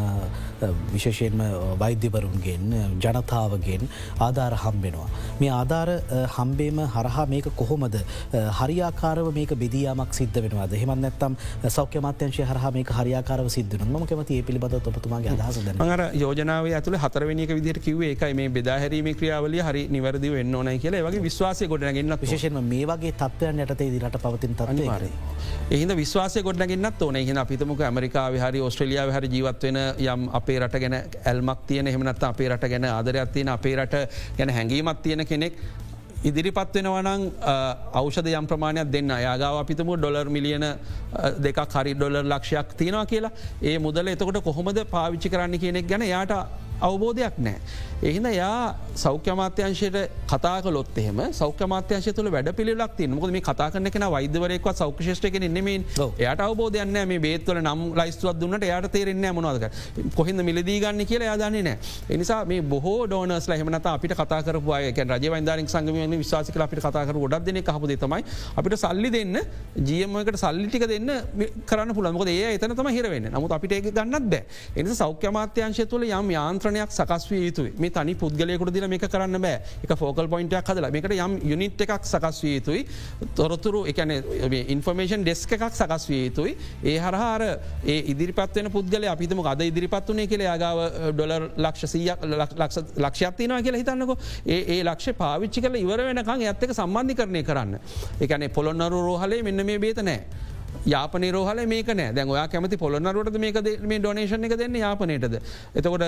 [0.94, 1.42] විශේෂයෙන්ම
[1.82, 2.66] වෛද්‍යවරුන්ගෙන්
[3.04, 3.88] ජනතාවගෙන්
[4.20, 5.08] ආධාර හම්බෙනවා.
[5.40, 5.88] මේ ආධාර
[6.36, 7.96] හම්බේම හරහා මේක කොහොමද
[8.60, 10.76] හරියාකාරව මේක බෙදියාමක් සිද්ධ වෙනවාද?
[10.82, 11.36] හෙමත් නැත්තම්
[11.76, 15.60] සෞඛ්‍ය මාත්‍යංශය හරහා මේ හරියාකාරව සිද්ධන ම කැමති ඒ පිළිබඳ ඔපතුමාගේ අදහස
[15.96, 21.04] අර යෝජනාව ඇතුළ හතරවනික විදිට කිවේ එකයි මේ බෙදාහැරීම ක්‍රියාවලිය හරි නිවැරදිව එන්න ඕනයි කියලා.
[21.08, 25.10] වගේ විශ්වාසය ගොඩනගන්න විශේෂෙන්ම මේ වගේ තත්වයන් යටතේ දිරට පවතින් තත්වාරය.
[25.70, 27.16] එහිද විශ්වාසය ගොඩනගන්නත් ඕන.
[27.16, 32.48] එහින අපිතමක ඇමරිකා හරි ඔස්ට්‍රලියාව හරි ජීවත්වෙන යම් අපේ රට ගැන ඇල්මක් තියන එහමනත් අපේ
[32.48, 34.06] රට ගැන ආදරයක් තියෙන අපේ රට
[34.38, 35.58] ගැන හැඟීමත් තියෙන කෙනෙක්
[36.24, 37.24] ඉදිරිපත් වෙනවනං
[38.00, 39.10] අවෂද යම් ප්‍රමාණයක් දෙන්න.
[39.26, 40.64] යාගාව අපිතම ඩොලර් මිලියන
[41.46, 43.32] දෙක හරි ඩොලර් ලක්ෂයක් තියෙනවා කියලා.
[43.62, 46.32] ඒ මුදල එතකොට කොහොමද පාවිච්චි කරන්න කෙනෙක් ගැන යාට
[46.80, 47.58] අවබෝධයක් නෑ.
[48.02, 49.96] එහිද යා සෞඛ්‍යමාත්‍යංශයට
[50.28, 55.38] කතා කලොත් එහෙම සෞඛ්‍යමාත්‍යංශ තුළ වැඩ පිළිලක් තිය මොකද මේ කතා කරන කෙන වෛදවරෙක්ව සෞඛ්‍යෂ්ටක
[55.40, 55.84] නෙමෙන්
[56.18, 61.62] යට අවබෝධයන්න මේ බේත්වල නම් ලයිස්තුවත් දුන්නට යට තේරෙන්නේ මොනවදක කොහෙද මිලදී ගන්න කියලා යාදන්නේ
[61.62, 61.78] නෑ.
[62.10, 67.62] එනිසා මේ බොහෝ ඩෝනස් ලහෙමනත අපිට කතාකරපුය රජවන්දාරෙක් සංගම විශවාස කල අපිට කතාකර ගොඩක් දෙන
[67.62, 68.22] හපද තමයි
[68.56, 69.40] අපිට සල්ලි දෙන්න
[69.88, 71.10] ජියමකට සල්ලිටික දෙන්න
[71.66, 74.44] කරන්න පුළමක ඒ එතන තම හිරවෙන්න නමුත් අපිට ඒ ගන්නත් බෑ.
[74.76, 77.72] එනිස සෞඛ්‍යමාත්‍යංශය තුළ යම් යාන්ත්‍ර යාන්ත්‍රණයක් සකස්විය යුතුයි.
[77.78, 79.60] මේ තනි පුද්ගලයකුට දිල මේක කරන්න බෑ.
[79.84, 80.90] එක ෆෝකල් පොයින්ටයක් හදලා.
[80.90, 82.86] මේකට යම් යුනිට් එකක් සකස්විය යුතුයි.
[83.34, 84.10] තොරතුරු එකන
[84.74, 86.56] ඉන්ෆර්මේෂන් ඩෙස්ක එකක් සකස්විය යුතුයි.
[86.84, 87.42] ඒ හරහාර
[87.84, 90.40] ඒ ඉදිරිපත්වන පුද්ගල අපිතම අද ඉදිරිපත් වනේ කියල.
[90.40, 90.78] යාගාව
[91.12, 92.26] ඩොලර් ලක්ෂසීයක්
[92.96, 94.16] ලක්ෂයක්තිනවා කියලා හිතන්නක.
[94.46, 97.78] ඒ ඒ ලක්ෂ පාවිච්චි කල ඉවර වෙනකං ඇත්තක සම්බන්ධි කරණය කරන්න.
[98.20, 100.46] එකනේ පොළොන්නරු රෝහලේ මෙන්න මේ බේත නෑ.
[100.94, 102.12] යාපන රෝහල මේක නෑ.
[102.16, 103.58] දැන් ඔයා කැමති පොළොන්නරුවට මේක
[103.92, 105.36] මේ ඩොනේෂන එක දෙන්න යාපනයටද?
[105.78, 106.04] එතකොට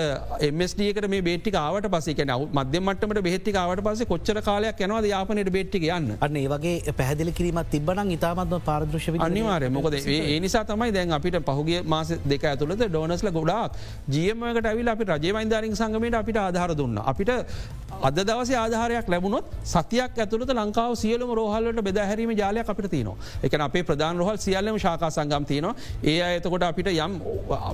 [0.49, 5.83] එමස්ඩියකට මේ බේටි ආවට පසේ නව මධ්‍යමටමට බෙහෙත්ති ආවට පස කොච්චර කාලයක් යනවාද යාපනයට බේට්ටි
[5.97, 6.15] යන්න?
[6.19, 11.39] අන්න ඒ වගේ පැහදිලි කිරීමත් තිබන ඉතාමත්ම පාරදෘශ අනිවාරය මොකද ඒ නිසා තමයි දැන් අපිට
[11.49, 13.77] පහුගේ මාස දෙක ඇතුළද ඩෝනස්ල ගොඩාක්
[14.15, 16.97] ජියමකට ඇවිල් අපි රජවයින්ධාරින් සංගමයට අපිට ආධාර දුන්න.
[17.11, 17.31] අපිට
[18.01, 23.17] අද දවස ආධාරයක් ලැබුණොත් සතියක් ඇතුළට ලංකාව සියලුම රෝහල්ලට බෙදහැරීම ජාලයක් අපිට තියනවා.
[23.43, 25.75] එක අපේ ප්‍රධාන රෝහල් සියල්ල සියල්ලම ශාකා සංගම් තියනවා.
[26.03, 27.13] ඒ අතකොට අපිට යම්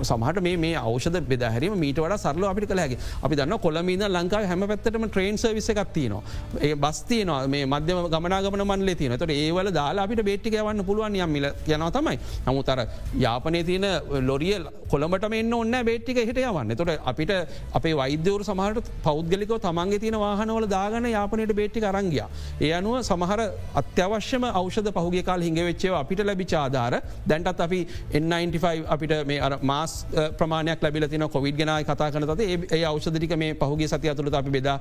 [0.10, 5.08] සමහට මේ අවෂද බෙදහැරීම මීට වඩ සරල අපිට කළහැගේ අපි දන්න කොළමීද ලංකාව හැම පැත්තටම
[5.08, 6.22] ට්‍රේන් සවිස එකක් තියනවා.
[6.62, 11.48] ඒ බස්තියනවා මේ මධ්‍යම ගමනාගමන මන්ල තියන තොට ඒවල දාලා අපිට බේට්ටි යවන්න පුළුවන් යම්මිල
[11.68, 12.18] යනවා තමයි.
[12.48, 12.80] නමුතර
[13.26, 13.88] යාපනය තියෙන
[14.30, 16.76] ලොරියල් කොළඹට එන්න ඔන්න බේට්ටික හිට යවන්න.
[16.82, 17.34] තොට අපිට
[17.80, 22.24] අපේ වෛද්‍යවරු සමහට පෞද්ගලිකව තමන්ගේ තියෙන වාහනවල දාගන යාපනයට බේට්ටි කරංගිය.
[22.62, 23.42] ඒ අනුව සමහර
[23.76, 27.02] අත්‍යවශ්‍යම අවෂද පහුගේ කාල් හිඟවෙච්චේ අපිට ලැබිචාද ආධාර.
[27.28, 27.80] දැන්ටත් අපි
[28.14, 30.06] N95 අපිට මේ මාස්
[30.38, 32.42] ප්‍රමාණයක් ලැබිල තින කොවිඩ් ගෙනයි කතා කන තද
[32.72, 34.78] ඒ අවෂදික මේ පහුගේ සති අතුළ අපි බෙදා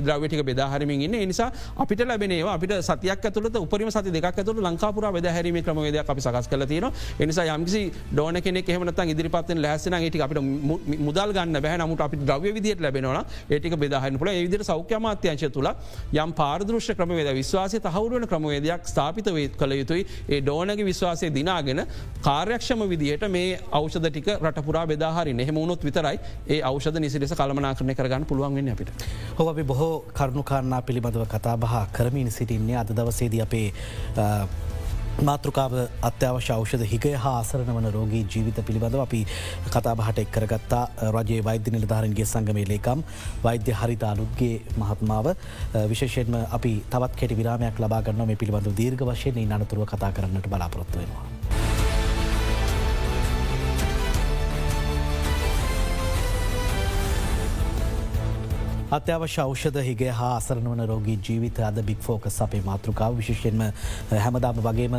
[0.00, 1.16] ද්‍රවටික බෙදාහරමින් ඉන්න.
[1.26, 6.48] නිසා අපිට ලැබෙනවා අපිට සතියක් ඇතුළට උපරිම සති දෙක් ඇතුළ ලංකාපුර බෙදහැරීම ක්‍රමවේද අපි සකස්
[6.48, 7.82] කල තියෙන එනිසා යම්කිසි
[8.12, 10.40] ඩෝන කෙනෙ එහමනත ඉදිරිපත්ෙන් ලැසන ට අපිට
[11.00, 11.76] මුදල් ගන්න බැහ.
[11.80, 15.68] නමුට අපි ද්‍රව්‍ය විදියට ලැබෙනවා ඒටික බෙදාහන්න පුල ඒවිදිර සෞඛ්‍ය මාත්‍යංශ තුළ
[16.14, 20.06] යම් පාරදෘෂ්‍ය ක්‍රමවේද විශ්වාසය තහවුරුවන ක්‍රමවේදයක් ස්ථාපිත වේ කළ යුතුයි.
[20.28, 21.82] ඒ ඩෝ ඕනගේ විශ්වාසය දිනාගෙන
[22.22, 26.16] කාර්යක්ෂම විදිහයට මේ අවෂද ටික රටපුරා බෙදාහරි නෙහෙමුණුත් විතරයි
[26.48, 28.90] ඒ අවෂද නිසිලෙස කළමනා කරණය කරගන්න පුළුවන්ගෙන අපිට.
[29.38, 33.68] හො අපි බොහෝ කරුණුකාරණා පිළිබඳව කතා බහ කරමින් සිටින්නේ අද දවසේද අපේ
[35.28, 35.72] මාතෘකාව
[36.08, 39.20] අත්‍යවශ්‍ය ෞෂධ හිගය හා අසරණ වන රෝගී ජීවිත පිළිබඳව අපි
[39.74, 40.84] කතාබහට එක් කරගත්තා.
[41.16, 43.04] රජයේ වෛද්‍ය නිලධාරන්ගේ සංගමේ ලේකම්
[43.44, 45.28] වෛද්‍ය හරිතාලුත්ගේ මහත්මාව.
[45.92, 51.04] විශේෂයෙන්ම අපි තවත් කෙටි විරාමයක් ලබාගන්න මේ පිළිබඳව දීර්ඝ වශයෙන් අනතුරුව කතා කරන්නට බලාපොරොත්තු
[58.96, 63.12] අත්‍යවශ්‍ය ෞෂධ හිගේ හා අසරන වන රෝගී ජීවිත අද බික් ෆෝකස් අපේ මාතෘකාව.
[63.20, 63.60] විශේෂයෙන්ම
[64.24, 64.96] හැමදාම වගේම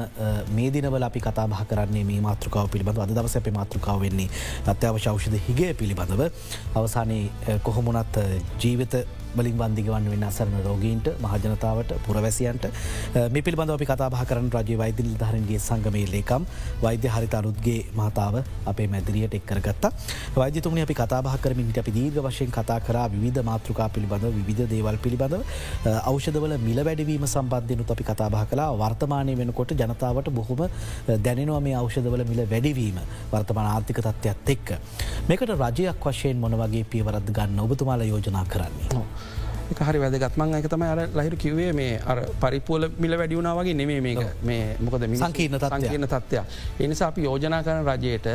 [0.56, 4.30] මේ දිනවල අපි කතාබහ කරන්නේ මේ මාතෘකාව පිළිබඳ අද දවස අපේ මාතෘකාව වෙන්නේ
[4.74, 6.22] අත්‍යවශ්‍ය ෞෂධ හිගේ පිළිබඳව.
[6.76, 8.22] අවසානයේ කොහොමුණත්
[8.64, 8.96] ජීවිත
[9.36, 12.68] බලින් වන්දිගවන්න වෙන්න අසරන රෝගීන්ට මහජනතාවට පුරවැසියන්ට
[13.30, 16.48] මේ පිළිබඳ අපි කතාබහ කරන රජ වෛද්‍ය නිධාරන්ගේ සංගමේ ලේකම්
[16.82, 19.90] වෛද්‍ය හරිතරුත්ගේ මහතාව අපේ මැදිරියට එක්කරගත්ත
[20.36, 25.38] වෛද්‍යතුමනි අපි කතාබහ කරමින් අපි දීර්ග වශයෙන් කතා කර විධ මාතෘකා පිළිබඳ විධ දේවල් පිළිබඳ
[26.04, 30.62] අවෂදවල මිල වැඩවීම සම්බන්ධයනුත් අපි කතාබහ කලා වර්තමානය වෙනකොට ජනතාවට බොහොම
[31.20, 32.98] දැනෙනවා මේ අවෂදවල මිල වැඩිවීම
[33.32, 34.70] වර්තමාන ආර්ථික තත්ත්වත් එක්ක.
[35.28, 39.04] මේකට රජයක් වශයෙන් මොන වගේ පියවරත් ගන්න ඔබතුමාල යෝජනා කරන්නේ.
[39.72, 44.02] එක හරි වැදගත්මන් එක තම අර ලහිරු කිවේ මේ අර පරිපුල මිල වැඩියුණා වගේ නෙමේ
[44.02, 46.46] මේ මොකද සංකීර්ණ තත්ත්වයක්.
[46.80, 48.28] එනිසා අපි යෝජනා කරන රජයට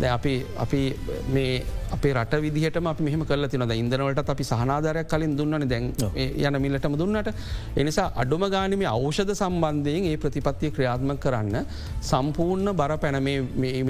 [0.00, 0.80] දැ අපි අපි
[1.28, 1.50] මේ
[1.92, 5.68] අපේ රට විදිහටම අපි මෙහම කල තිනද ඉදනවලට අපි සහනාධරයක් කලින් දුන්නන.
[5.68, 7.30] දැන් යන මිලටම දුන්නට.
[7.76, 11.56] එනිසා අඩුම ගානම ඖෂධ සම්බන්ධයෙන් ඒ ප්‍රතිපත්තිය ක්‍රියාත්ම කරන්න
[12.02, 13.20] සම්පූර්ණ බර පැන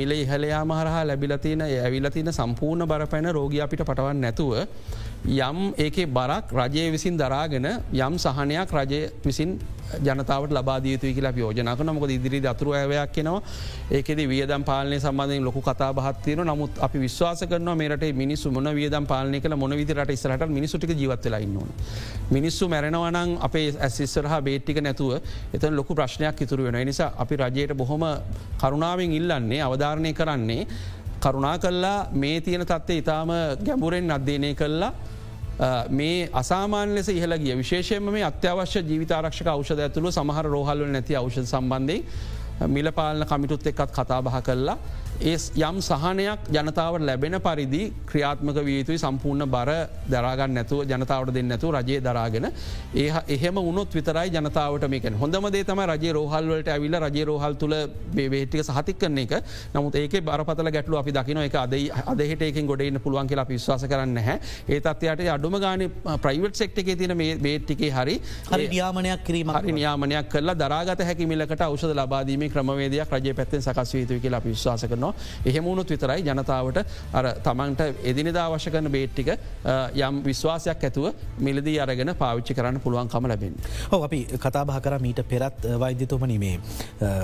[0.00, 4.52] මිල ඉහලයා මහරහා ලැබිලතින ඇවිලතින සම්පූර්ණ බර පැන රෝග අපිට පටවන් නැතුව
[5.26, 9.58] යම් ඒකේ බරක් රජය විසින් දරාගෙන යම් සහනයක් රජය විසින්
[10.02, 13.40] ජනතාවට ලබාදීතු කියලා යෝජනක නොක ඉදිරි අතුරු ඇවයක් කෙනවා
[13.90, 19.06] ඒකෙද වියදම් පාලනය සම්බන්ධයෙන් ලොකු කතා බහත්තියන නමුත් අපි විශ්වාස කරන මේට මිනිස්සු මොන වියදම්
[19.06, 21.70] පාලනය කළ මොන විදිරට ඉස්රට මිනිසුටික ජීවත්වෙලා ඉන්නවන.
[22.30, 25.14] මිනිස්සු මැරෙනවනං අපේ ඇසිස්සරහ බේට්ටික නැතුව
[25.54, 28.04] එතන ලොකු ප්‍රශ්නයක් ඉතුරු වෙන නිසා අපි රජයට බොහොම
[28.60, 30.66] කරුණාවෙන් ඉල්ලන්නේ අවධාරණය කරන්නේ
[31.20, 33.30] කරුණා කල්ලා මේ තියෙන තත්ත්ේ ඉතාම
[33.66, 34.92] ගැඹුරෙන් අධ්‍යනය කල්ලා
[35.90, 37.56] මේ අසාමාන ලෙස ඉහල ගිය.
[37.56, 41.98] විශේෂයම මේ අත්‍යවශ්‍ය ජීවිතාරක්ෂක අවෂධ ඇතුළු සමහර රෝහල්ල නැති අවෂධ සම්බන්ධය
[42.68, 44.76] මිල පාලන කමිටුත් එක්කත් කතාබහ කල්ලා
[45.20, 49.70] ඒ යම් සහනයක් ජනතාවට ලැබෙන පරිදි ක්‍රියාත්මක වීතුයි සම්පූර්ණ බර
[50.08, 52.46] දරාගන්න නැතුව ජනතාවට දෙන්න නැතු රජයේ දරාගෙන.
[52.94, 57.76] ඒ එහෙම උනොත් විතරයි ජනතාවට මේක හොඳමදේ තම රජ රෝහල්වලට ඇවිල්ල රජ රෝහල් තුළ
[58.14, 59.34] බේටික සහතික් කරන එක.
[59.74, 61.74] නමුත් ඒක බරපතල ගැටලු අපි දකින එක අද
[62.06, 64.38] අදහෙට එක ගොඩන්න පුළුවන් කියලා විශ්වාස කරන්න හැ
[64.68, 65.86] ඒ තත්වයට අඩුම ගාන
[66.18, 68.18] ප්‍රයිවට් සෙක්ටක තින මේ බේට්ටිකේ හරි
[68.50, 74.20] හරි නියාමනයක් කිරීම හරි නියාමනයක් කරලා දරාගත හැකිමිලකට අවෂද ලබාදීම ක්‍රමවේදයක් රජය පැත්තෙන් සකස් වීතු
[74.20, 75.14] කියලා විශ්වාස කරනවා.
[75.44, 76.78] එහෙමුණුත් විතරයි ජනතාවට
[77.12, 79.30] අර තමන්ට එදිනිදා අවශ්‍ය කරන බේට්ටික
[79.96, 81.06] යම් විශ්වාසයක් ඇතුව
[81.38, 83.54] මිලදී අරගෙන පාවිච්චි කරන්න පුළුවන්කම ලැබෙන්.
[83.90, 86.58] හෝ අපි කතාබහ කර මීට පෙරත් වෛද්‍යතුමනි මේ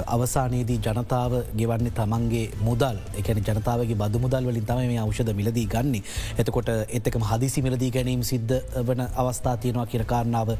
[0.06, 3.00] අවසානයේදී ජනතාව ගෙවන්නේ තමන්ගේ මුදල්.
[3.22, 6.02] එකන ජනතාවගේ බදු මුදල් වලින් තම මේ අවෂද මිලදී ගන්නේ.
[6.38, 8.56] එතකොට එතකම හදිසි මිලදී ගැනීම සිද්ධ
[8.88, 10.56] වන අවස්ථා තියෙනවා කියන කාරණාව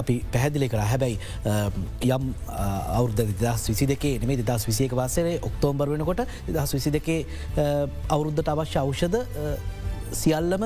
[0.00, 0.82] අපි පැහැදිලි කර.
[0.92, 1.18] හැබැයි
[2.08, 2.24] යම්
[2.98, 6.20] අවුද්ධ දස් විසි දෙකේ නෙමේ දස් විසියක වාසරේ ඔක්තෝම්බර් වෙනකොට
[6.54, 7.20] දස් විසි දෙකේ
[8.14, 9.16] අවුරුද්ධට අවශ්‍ය අවෂද
[10.20, 10.62] සියල්ලම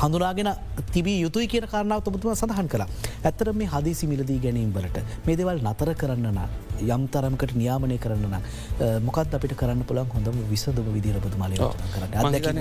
[0.00, 0.50] හඳුනාගෙන
[0.94, 2.88] තිබී යුතුයි කියන කාරණාව තුබතුම සඳහන් කලා.
[3.24, 6.40] ඇත්තර මේ හදිසි මිලදී ගැනීම් වලට මේ දෙවල් නතර කරන්න
[6.80, 8.36] යම් තරමකට නියාමනය කරන්න
[9.06, 11.56] මොකත් අපිට කරන්න පුළන් හොඳම විසඳම විදිරබතුමාල
[11.94, 12.60] කරන්න.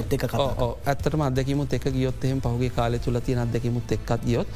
[0.85, 4.47] ඇත්තටම අදකිමුත් එක ගියොත්හෙම පහුගේ කාල තුල තිය අදකිමුත් එක්කත් ගියොත්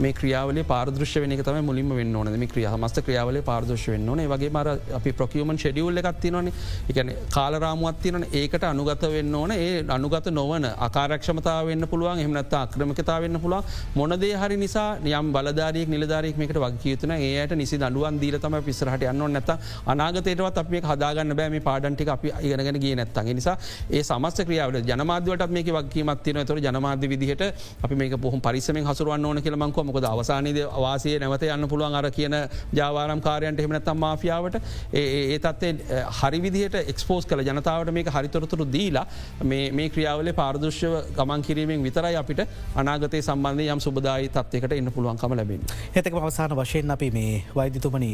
[0.00, 2.30] මේ ක්‍රියාවල පාරදෘශ වෙන තම මුලින්ම වෙන්න ඕන.
[2.34, 4.22] මේ ක්‍රියා මස්ත ක්‍රියාවල පාරදෘශ වෙන්න ඕන.
[4.26, 6.50] වගේ මර අපි ප්‍රකියමන් ෂඩියුල්ල එකත්ති නොන
[6.90, 9.52] එකන කාලරාමුවත්තින ඒකට අනුගත වෙන්න ඕන.
[9.56, 12.18] ඒ අනුගත නොවන අකාරක්ෂමතාව වෙන්න පුළුවන්.
[12.18, 13.64] එහමනත් අක්‍රමකතා වෙන්න පුළුවන්.
[13.94, 19.50] මොනදේ හරි නිසා යම් බලධාරයෙක් නිලධාරයෙක් මේකට වගේතුන ඒයට නිසි දඩුවන් දීලතම පිසරහට යන්න නැත
[19.86, 23.56] අනාගතයටවත් අපේ හදාගන්න බෑම පාඩන්ටි අපි ඉගෙනගෙන ගේ නැත්තන් නිසා
[23.90, 27.46] ඒ සමස්ත ක්‍රියාවට ජනමාධවට මේක වගේමත්තින තොර ජනමාධ්‍ය විදිහට
[27.82, 32.36] අපි මේ පොහ පරිසමෙන් හසුරුවන්න ඕන කියලමංකො මොකද අවසානද වාසය නැවත යන්න පුළුවන් අර කියන
[32.74, 34.60] ජාවාරම් කාරයන්ට එහමනත්තම් මාෆියාවට
[34.94, 39.06] ඒ තත්ේ හරි විදිහට එක්ස්පෝස් කළ ජනතාවට මේක හරිතොරතුරු දීලා
[39.44, 45.68] මේ ක්‍රියාවල පාරදෘශ්‍යව ගමන් කිරීමෙන් විතරයි අපිට අනාගතය සම්බන්ධය යම් සුබදායි තත්වකට එන්න පුළුවන්කම ලැබෙන.
[45.94, 48.10] එතක අවසාන වශයෙන් අපි මේ වෛද්‍යතුමනි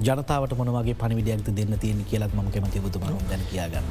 [0.00, 3.88] ජනතාවට මොනවගේ පනිවිඩියක්ත දෙන්න තියෙන කියලත් ම කැමති බුතුම ගැන කියගන්න.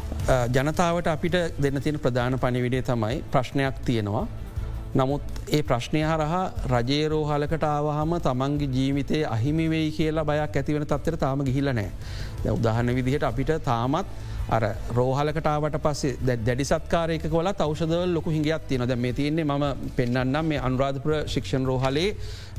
[0.52, 4.26] ජනතාවට අපිට දෙන්න තියෙන ප්‍රධාන පනිවිඩේ තමයි ප්‍රශ්නයක් තියෙනවා.
[4.94, 6.42] නමුත් ඒ ප්‍රශ්නය හරහා
[6.74, 11.92] රජේරෝහලකට ආවහම තමන්ගේ ජීවිතය අහිමිවෙයි කියලා බයක් ඇතිවෙන තත්තර තාම ගිහිල නෑ.
[12.50, 14.08] උදාහන විදිහට අපිට තාමත්
[14.50, 14.64] අර
[14.98, 19.64] රෝහලකටාවට පස්සේ දැඩි සත්කාරයක කොල අවෂදවල් ලොකු හිගියත් තියෙන දැ මේ තියන්නේ ම
[19.98, 22.10] පෙන්න්නම් මේ අනුරාධපුර ශික්ෂණ රෝහලේ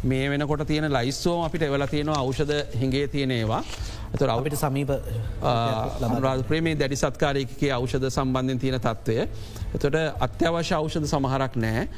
[0.04, 3.62] මේ වෙනකොට තියෙන ලයිස්සෝම අපිට එවල තියෙනවා අවෂධ හිගේ තියෙනේවා
[4.12, 4.90] ඇත අපිට සමීප
[6.48, 9.28] ප්‍රමේ දැඩි සත්කාරයකගේ අවෂධ සම්බන්ධින් තියෙන තත්ත්වය.
[9.74, 11.88] එතොට අත්‍යවශ්‍ය අවෂධ සමහරක් නෑ.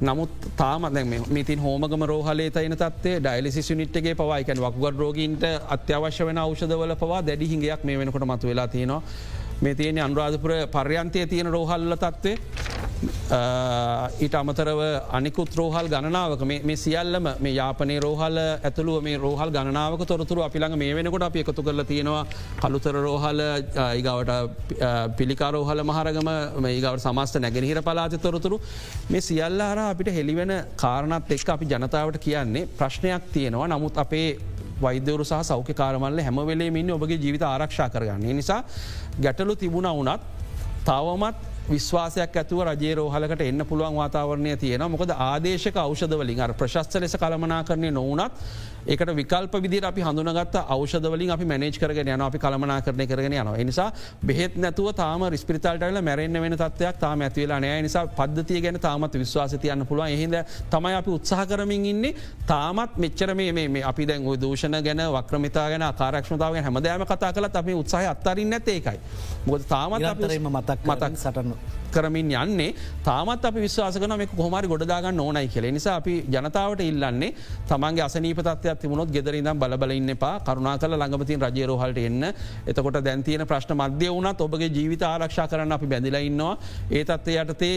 [0.00, 0.92] නමුත් තාමත්
[1.28, 7.48] මිතින් හෝමගම රෝහලේ තයින තත්ේ ඩයිලිසි නිට්ගේ පවායිකන් වකුගත් රෝගීන්ට අත්‍යවශ්‍ය වෙන අවෂධවල පවා දැඩි
[7.48, 9.02] හිගයක් මේ වෙනකොට මතු වෙලා තියෙනවා.
[9.64, 12.36] මේ තියෙන අනුරාධපුර පර්යන්තය තියෙන රෝහල්ල තත්වේ
[14.24, 14.80] ඊට අමතරව
[15.18, 20.94] අනිකුත් රෝහල් ගණනාවක මේ සියල්ලම මේ යාපනේ රෝහල් ඇතුළුව මේ රෝහල් ගණනාවක තොරතුරු අපිළඟ මේ
[20.94, 22.24] වෙනකොට අපි එකතු කරල තියෙනවා.
[22.62, 24.32] කළුතර රෝහල ඒගවට
[25.18, 26.30] පිළිකාරෝහල මහරගම
[26.72, 28.60] ඒගවට සමස්ත නැගෙනහිර පලාති තොරතුරු.
[29.10, 33.68] මේ සියල්ල හර අපිට හෙළිවෙන කාරණත් එක් අපි ජනතාවට කියන්නේ ප්‍රශ්නයක් තියෙනවා.
[33.74, 34.28] නමුත් අපේ
[34.82, 38.32] වෛද්‍යවරු සහ සෞඛ්‍ය කාරමල්ල හැමවෙලේ මින් ඔබගේ ජීවිත ආරක්ෂා කරගන්නේ.
[38.34, 38.62] නිසා
[39.22, 40.20] ගැටලු තිබුණ වනත්
[40.84, 41.36] තවමත්
[41.70, 47.62] විශ්වාසයක් ඇතුව රජේ රෝහලකට එන්න පුළුවන් වාතාවරණය තියෙන මොකද ආදේශක අවෂධවලින් අර ප්‍රශස්ත ලෙස කළමනා
[47.64, 48.32] කරණය නොවනත්
[48.86, 53.64] ඒකට විකල්ප විදි අපි හඳුනගත් අවෂධවලින් අපි මැනේජ් කරගෙන යන අපි කළමනා කරණය කරගෙන යනවා.
[53.64, 53.92] නිසා
[54.24, 57.82] බෙහෙත් නැතුව තාම රිස්පිරිතාල්ටල මැරෙන්න්න වෙන තත්වයක් තාම ඇතිවෙලා නෑ.
[57.82, 60.08] නිසා පද්ධතිය ගැන තාමත් විශ්වාසතියන්න පුළුවන්.
[60.08, 60.34] එහිද
[60.70, 62.14] තමයි අපි උත්සාහ කරමින් ඉන්නේ.
[62.46, 68.10] තාමත් මෙච්චර මේ අපි දැන් දූෂණ ගැන වක්‍රමිතා ගැන කාරක්ෂමතාව හැමදෑම කතා කලත් අපි උත්සාහ
[68.10, 69.00] අත්තරින් නැත ඒකයි.
[69.46, 70.02] මොද තාමත්
[70.46, 72.70] මතක් මතක් සටන්න කරමින් යන්නේ.
[73.04, 75.70] තාමත් අපි විශවාස කන මේ කොහමරි ගොඩදාගන්න ඕනයි කියල.
[75.76, 77.32] නිසා අපි ජනතාවට ඉල්ලන්නේ
[77.68, 82.22] තමන්ගේ අසනීපතත්වයක් තිබුණොත් ගෙදරින්දම් බලබල ඉන්න පා කරුණා කල ළඟපතින් රජයරෝහලට එන්න.
[82.66, 86.54] එතකොට දැන්තියන ප්‍රශ්න මධ්‍ය වුණත් ඔබගේ ජීවිත ආරක්ෂා කරන්න අපි බැඳිල ඉන්නවා.
[86.90, 87.76] ඒ තත්ව යටතේ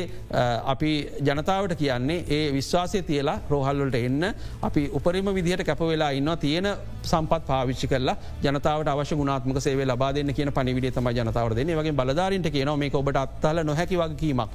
[0.73, 0.91] අපි
[1.29, 4.23] ජනතාවට කියන්නේ ඒ විශ්වාසය තියලා රෝහල්වලට එන්න.
[4.61, 6.67] අපි උපරිම විදිහට කැප වෙලා ඉන්න තියෙන
[7.03, 11.79] සම්පත් පාවිච්චි කරලා ජනතාවට අවශ්‍ය ගුණාත්මක සේවේ ලබා දෙන්න කියන පනිවිඩේ තම ජනතාවට දෙන්නේ.
[11.79, 14.49] වගේ බලධාරන්ට කියනවා මේ ඔබට අත්තල නොහැකිව වගකීමක්.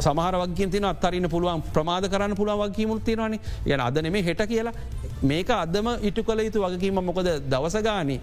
[0.00, 3.40] සමහර වගේ තින අත්තරන්න පුළුවන් ප්‍රමාද කරන්න පුළුවන් වගකීමුත් තියෙනවානේ.
[3.66, 4.74] යන අද නෙමේ හෙට කියලා.
[5.22, 8.16] මේක අදම ඉටු කළ යුතු වගකීම මොකද දවසගානි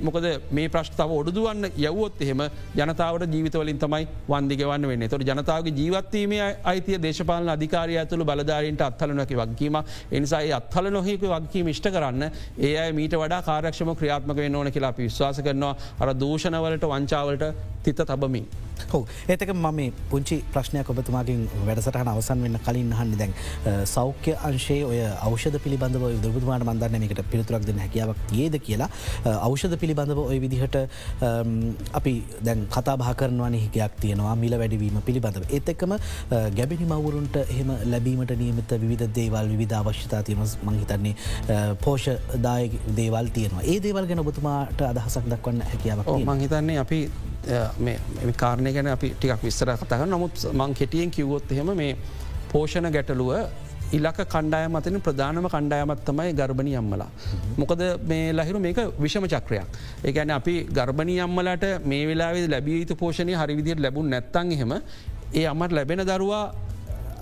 [0.00, 2.42] මොකද මේ ප්‍රශ්තාව ඔඩුදුවන්න යවොත් එහෙම
[2.78, 5.08] ජනතාවට ජීවිතවලින් තමයි වන්දිගවන්න වෙන්න.
[5.08, 9.76] තොට ජනතාවගේ ජීවත්වීමේ අයිතිය දේශපාලන අධිකාරය ඇතුළ බලධාරීන්ට අත්හලනොකි වගකීම
[10.12, 14.94] එනිසා අත්හල නොහෙක වගකීම ෂ්ට කරන්න ඒ අයි මීට වඩා කාරක්ෂම ක්‍රියාත්මක වෙන්න ඕන කියලා
[14.98, 15.74] විශ්වාස කරනවා.
[16.00, 17.44] අර දූෂණවලට වංචාවලට
[17.88, 18.48] තිත තබමින්.
[18.92, 19.80] හෝ ඒතක මම
[20.10, 23.32] පුංචි ප්‍රශ්නයක් ඔබතුමාගින් වැඩසටහන අවසන් වෙන්න කලින් හන්න දැන්
[23.94, 28.88] සෞඛ්‍ය අංශේ ඔය අවෂධ පිළිබඳව දුරබතුමාට මන්දන්න එකට පිළිතුරක් දෙන්න හැකියාවක් ඒද කියලා.
[29.48, 30.78] අවෂධ පිළිබඳව ඔය විදිහට
[32.00, 32.14] අපි
[32.48, 35.44] දැන් කතා භා කරනවා හිකයක් තියෙනවා මිල වැඩවීම පිළිබඳව.
[35.56, 35.96] ඒත් එක්කම
[36.58, 41.14] ගැබිනි මවුරුන්ට එහෙම ලැබීමට නියමත විධ දේවල් විධ අවශ්‍යතා තියෙන මංහිතන්නේ
[41.84, 42.70] පෝෂදාය
[43.00, 43.66] දේවල් තියෙනවා.
[43.72, 47.00] ඒ දේවල් ගැන ඔබතුමාට අදහසක් දක්වන්න හැකියාවක් මංහිතන්නේ අපි
[48.36, 51.96] කාරණය ගැන අපි ටිකක් විස්තර කතක නමුත් මං කෙටියෙන් කිව්වොත් එහෙම මේ
[52.52, 53.32] පෝෂණ ගැටලුව
[53.90, 57.08] ඉලක කණ්ඩාය මතන ප්‍රධානම කණ්ඩායමත් තමයි ගර්භණි අම්මලා.
[57.56, 59.66] මොකද මේ ලහිරු මේක විෂම චක්‍රයක්.
[60.04, 64.72] ඒගැන අපි ගර්භණි අම්මලට මේ වෙලා ලැබිය යුතු පෝෂණය හරිවිදියට ලැබුණ නැත්තන් එහෙම
[65.34, 66.44] ඒ අමට ලැබෙන දරුවා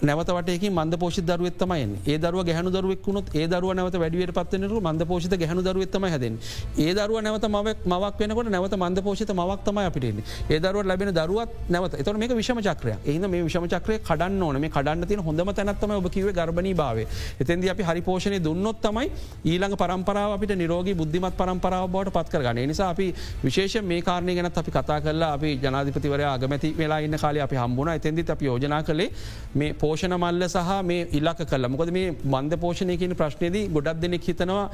[0.03, 5.37] නැවතවටයක මන්ද පෝෂි දරුවත්තමයි ඒ දරුව ගැහනු දරුවෙක්ුණොත් ඒ දරුව නැවත වැඩියට පත්වනරු මන්ද පෝෂිත
[5.37, 6.39] ගැහනු දරුවත්තම හැදෙන්
[6.79, 11.51] ඒ දරුව නැවත මවක් මවක් වෙනකොට නැවත මන්ද පෝෂිත මවක්තම අපිටෙන්නේ ඒ දරුව ලැබෙන දරුවත්
[11.69, 11.95] නැවත.
[11.95, 14.61] එතර මේ විෂම චක්‍රය ඒද මේ විෂම චක්‍රය කඩන්න ඕන.
[14.61, 16.99] මේ කඩන්න තින හොඳම තැනත්තම ඔබ කිව ගර්බනී භාව
[17.41, 19.11] එතන්ද අපි හරි පෝෂණය දුන්නොත් තමයි
[19.45, 22.69] ඊළඟ පරම්පරාව අපිට නිරෝගී බුද්ධිමත් පරම්පරාව බවට පත් කරගන්න.
[22.69, 23.07] නිසා අපි
[23.45, 27.95] විශේෂ මේ කාරණය ගැනත් අපි කතා කරලා අපි ජනාධිපතිවර අගමැති වෙලා ඉන්න කාලේ අපි හම්බුණ.
[27.97, 29.11] එතැදි අපි යෝජනා කළේ
[29.55, 34.29] මේ පෝෂණ මල්ල සහ මේ ඉල්ලක කල්ල මොකද මේ මන්ද පෝෂණය කියන ප්‍රශ්නයේදී ගොඩක් දෙනෙක්
[34.31, 34.65] හිතනවා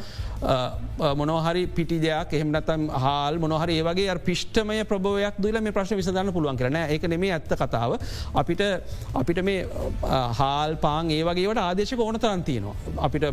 [1.20, 6.78] මොනහරි පිටි දෙයක් එහමනතම් හාල් මොනහරි ඒවගේ පිෂ්ටමය ප්‍රභවයක් දුල මේ ප්‍රශ්න විසඳන්න පුළුවන් කරන
[6.86, 7.96] එක නෙමේ ඇත්ත කතාව.
[8.34, 8.62] අපිට
[9.14, 9.66] අපිට මේ
[10.38, 12.74] හාල් පාන් ඒවගේට ආදේශක ඕන තරන්තියනවා
[13.06, 13.24] අපිට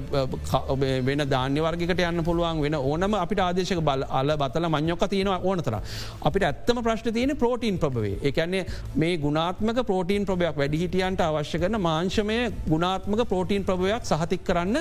[1.07, 5.79] වෙන ධාන්‍ය වර්ගකට යන්න පුළුවන් වෙන ඕනම අපිට ආදේශක බල අල බතල මං්යොක තියෙනවා ඕනතර
[6.21, 8.63] අපිට ඇත්තම ප්‍රශ්න තියෙන ප්‍රෝටීන් ප්‍රභවේ එකන්නේ
[8.95, 14.77] මේ ගුණාත්මක ප්‍රෝටීන් ප්‍රභයක් වැඩිහිටියන්ට අවශ්‍ය කරන මාංශ අංශමය ගුණාත්මක ප්‍රෝටීන් ප්‍රභයක් සහතික් කරන්න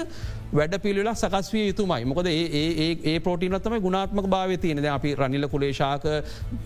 [0.51, 2.05] වැඩ පිළිලා සකස්විය යුතුමයි.
[2.05, 6.05] මොකද ඒ පෝටිනත්තම ගුණාත්මක භාව තියනද අපි රනිල කුලේශාක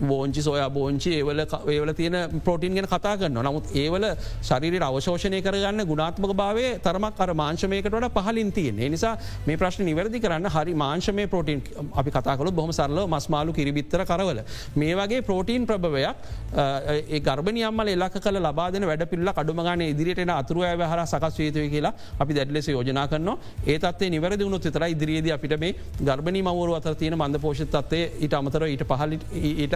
[0.01, 4.05] බෝංචි සොයා බෝංචි ඒවල ඒවල තියෙන පෝටින් ගෙන කතා කරන්න නමුත් ඒවල
[4.41, 9.17] ශරිර අවශෝෂණය කරගන්න ගුණාත්මක භාවය තරමක් අර මාංශමයකට පහලින් තියෙන් නිසා
[9.47, 11.61] මේ ප්‍රශ්න නිවැරදි කරන්න හරි මාංශමය පෝටීන්
[11.93, 14.41] අපි කතාකලු බොහම සරල මස්මාලු කිරිබිත්තර කරවල.
[14.75, 16.15] මේ වගේ පෝටීන් ප්‍රභවයක්
[16.55, 22.33] ඒ ගර්භනියම්මල එල්ලක් කල ලබාදන වැඩ පිල්ල කඩුමගන ඉදිරියට අතුරුව හර සකස් වේතුය කියලා අපි
[22.33, 23.37] දැඩලෙස යෝජනා කරනවා.
[23.67, 28.65] ඒතත්ේ නිවැරදි වුණු තර ඉදිරියේද අපිට මේ ගර්භනි මවරු අතර තියෙන මන්ද පෝෂතත්වය ඊට අමතර
[28.67, 29.19] ඊට පහලි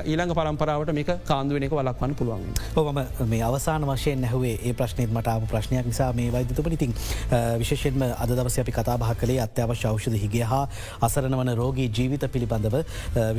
[0.05, 2.43] ඊළඟ පරම්පරාවට මේක කාන්දුවනක වලක්වන්න පුළුවන්.
[2.75, 2.99] ඔම
[3.33, 6.95] මේ අවසාන වශයෙන් නැහවේ ඒ ප්‍රශ්නයත් මටාව ප්‍රශ්නයක් නිසා මේ වෛදතම ඉතින්
[7.61, 10.63] විශේෂෙන්ම අද දවස අපි කතාබහ කළේ අත්‍යවශ්‍ය ෞෂධ හිගේ හා
[11.01, 12.77] අසරණ වන රෝගී ජීවිත පිළිබඳව.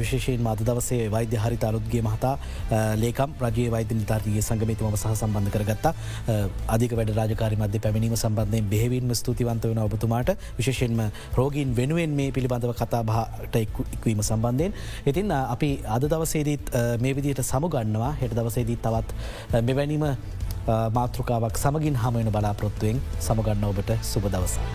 [0.01, 2.34] විශේෂයෙන් මද දවසේ වෛද්‍ය හරි අලුත්ගේ මහතා
[3.03, 5.94] ලේකම් රජයේ වෛද්‍ය නිතාර්ගේ සංගමතුම සහ සම්බන්ධ කරගත්තා.
[6.89, 11.01] අධික වැඩ රාජකාරි මධ්‍ය පැමිණීම සම්බන්ධයෙන් බෙහෙවින්ම ස්තුතිවන්ත වන ඔබතුමාට විශේෂෙන්ම
[11.39, 13.57] රෝගීන් වෙනුවෙන් මේ පිළිබඳව කතා බහට
[13.97, 14.72] ඉක්වීම සම්බන්ධයෙන්.
[15.07, 20.07] ඉතින් අපි අද දවසේදීත් මේ විදියට සමුගන්නවා හෙට දවසේදීත් තවත් මෙවැනිම
[20.93, 24.66] මාතෘකාවක් සමගින් හමයන බලාපොරොත්තුවෙන් සමගන්න ඔබට සුබ දවසා.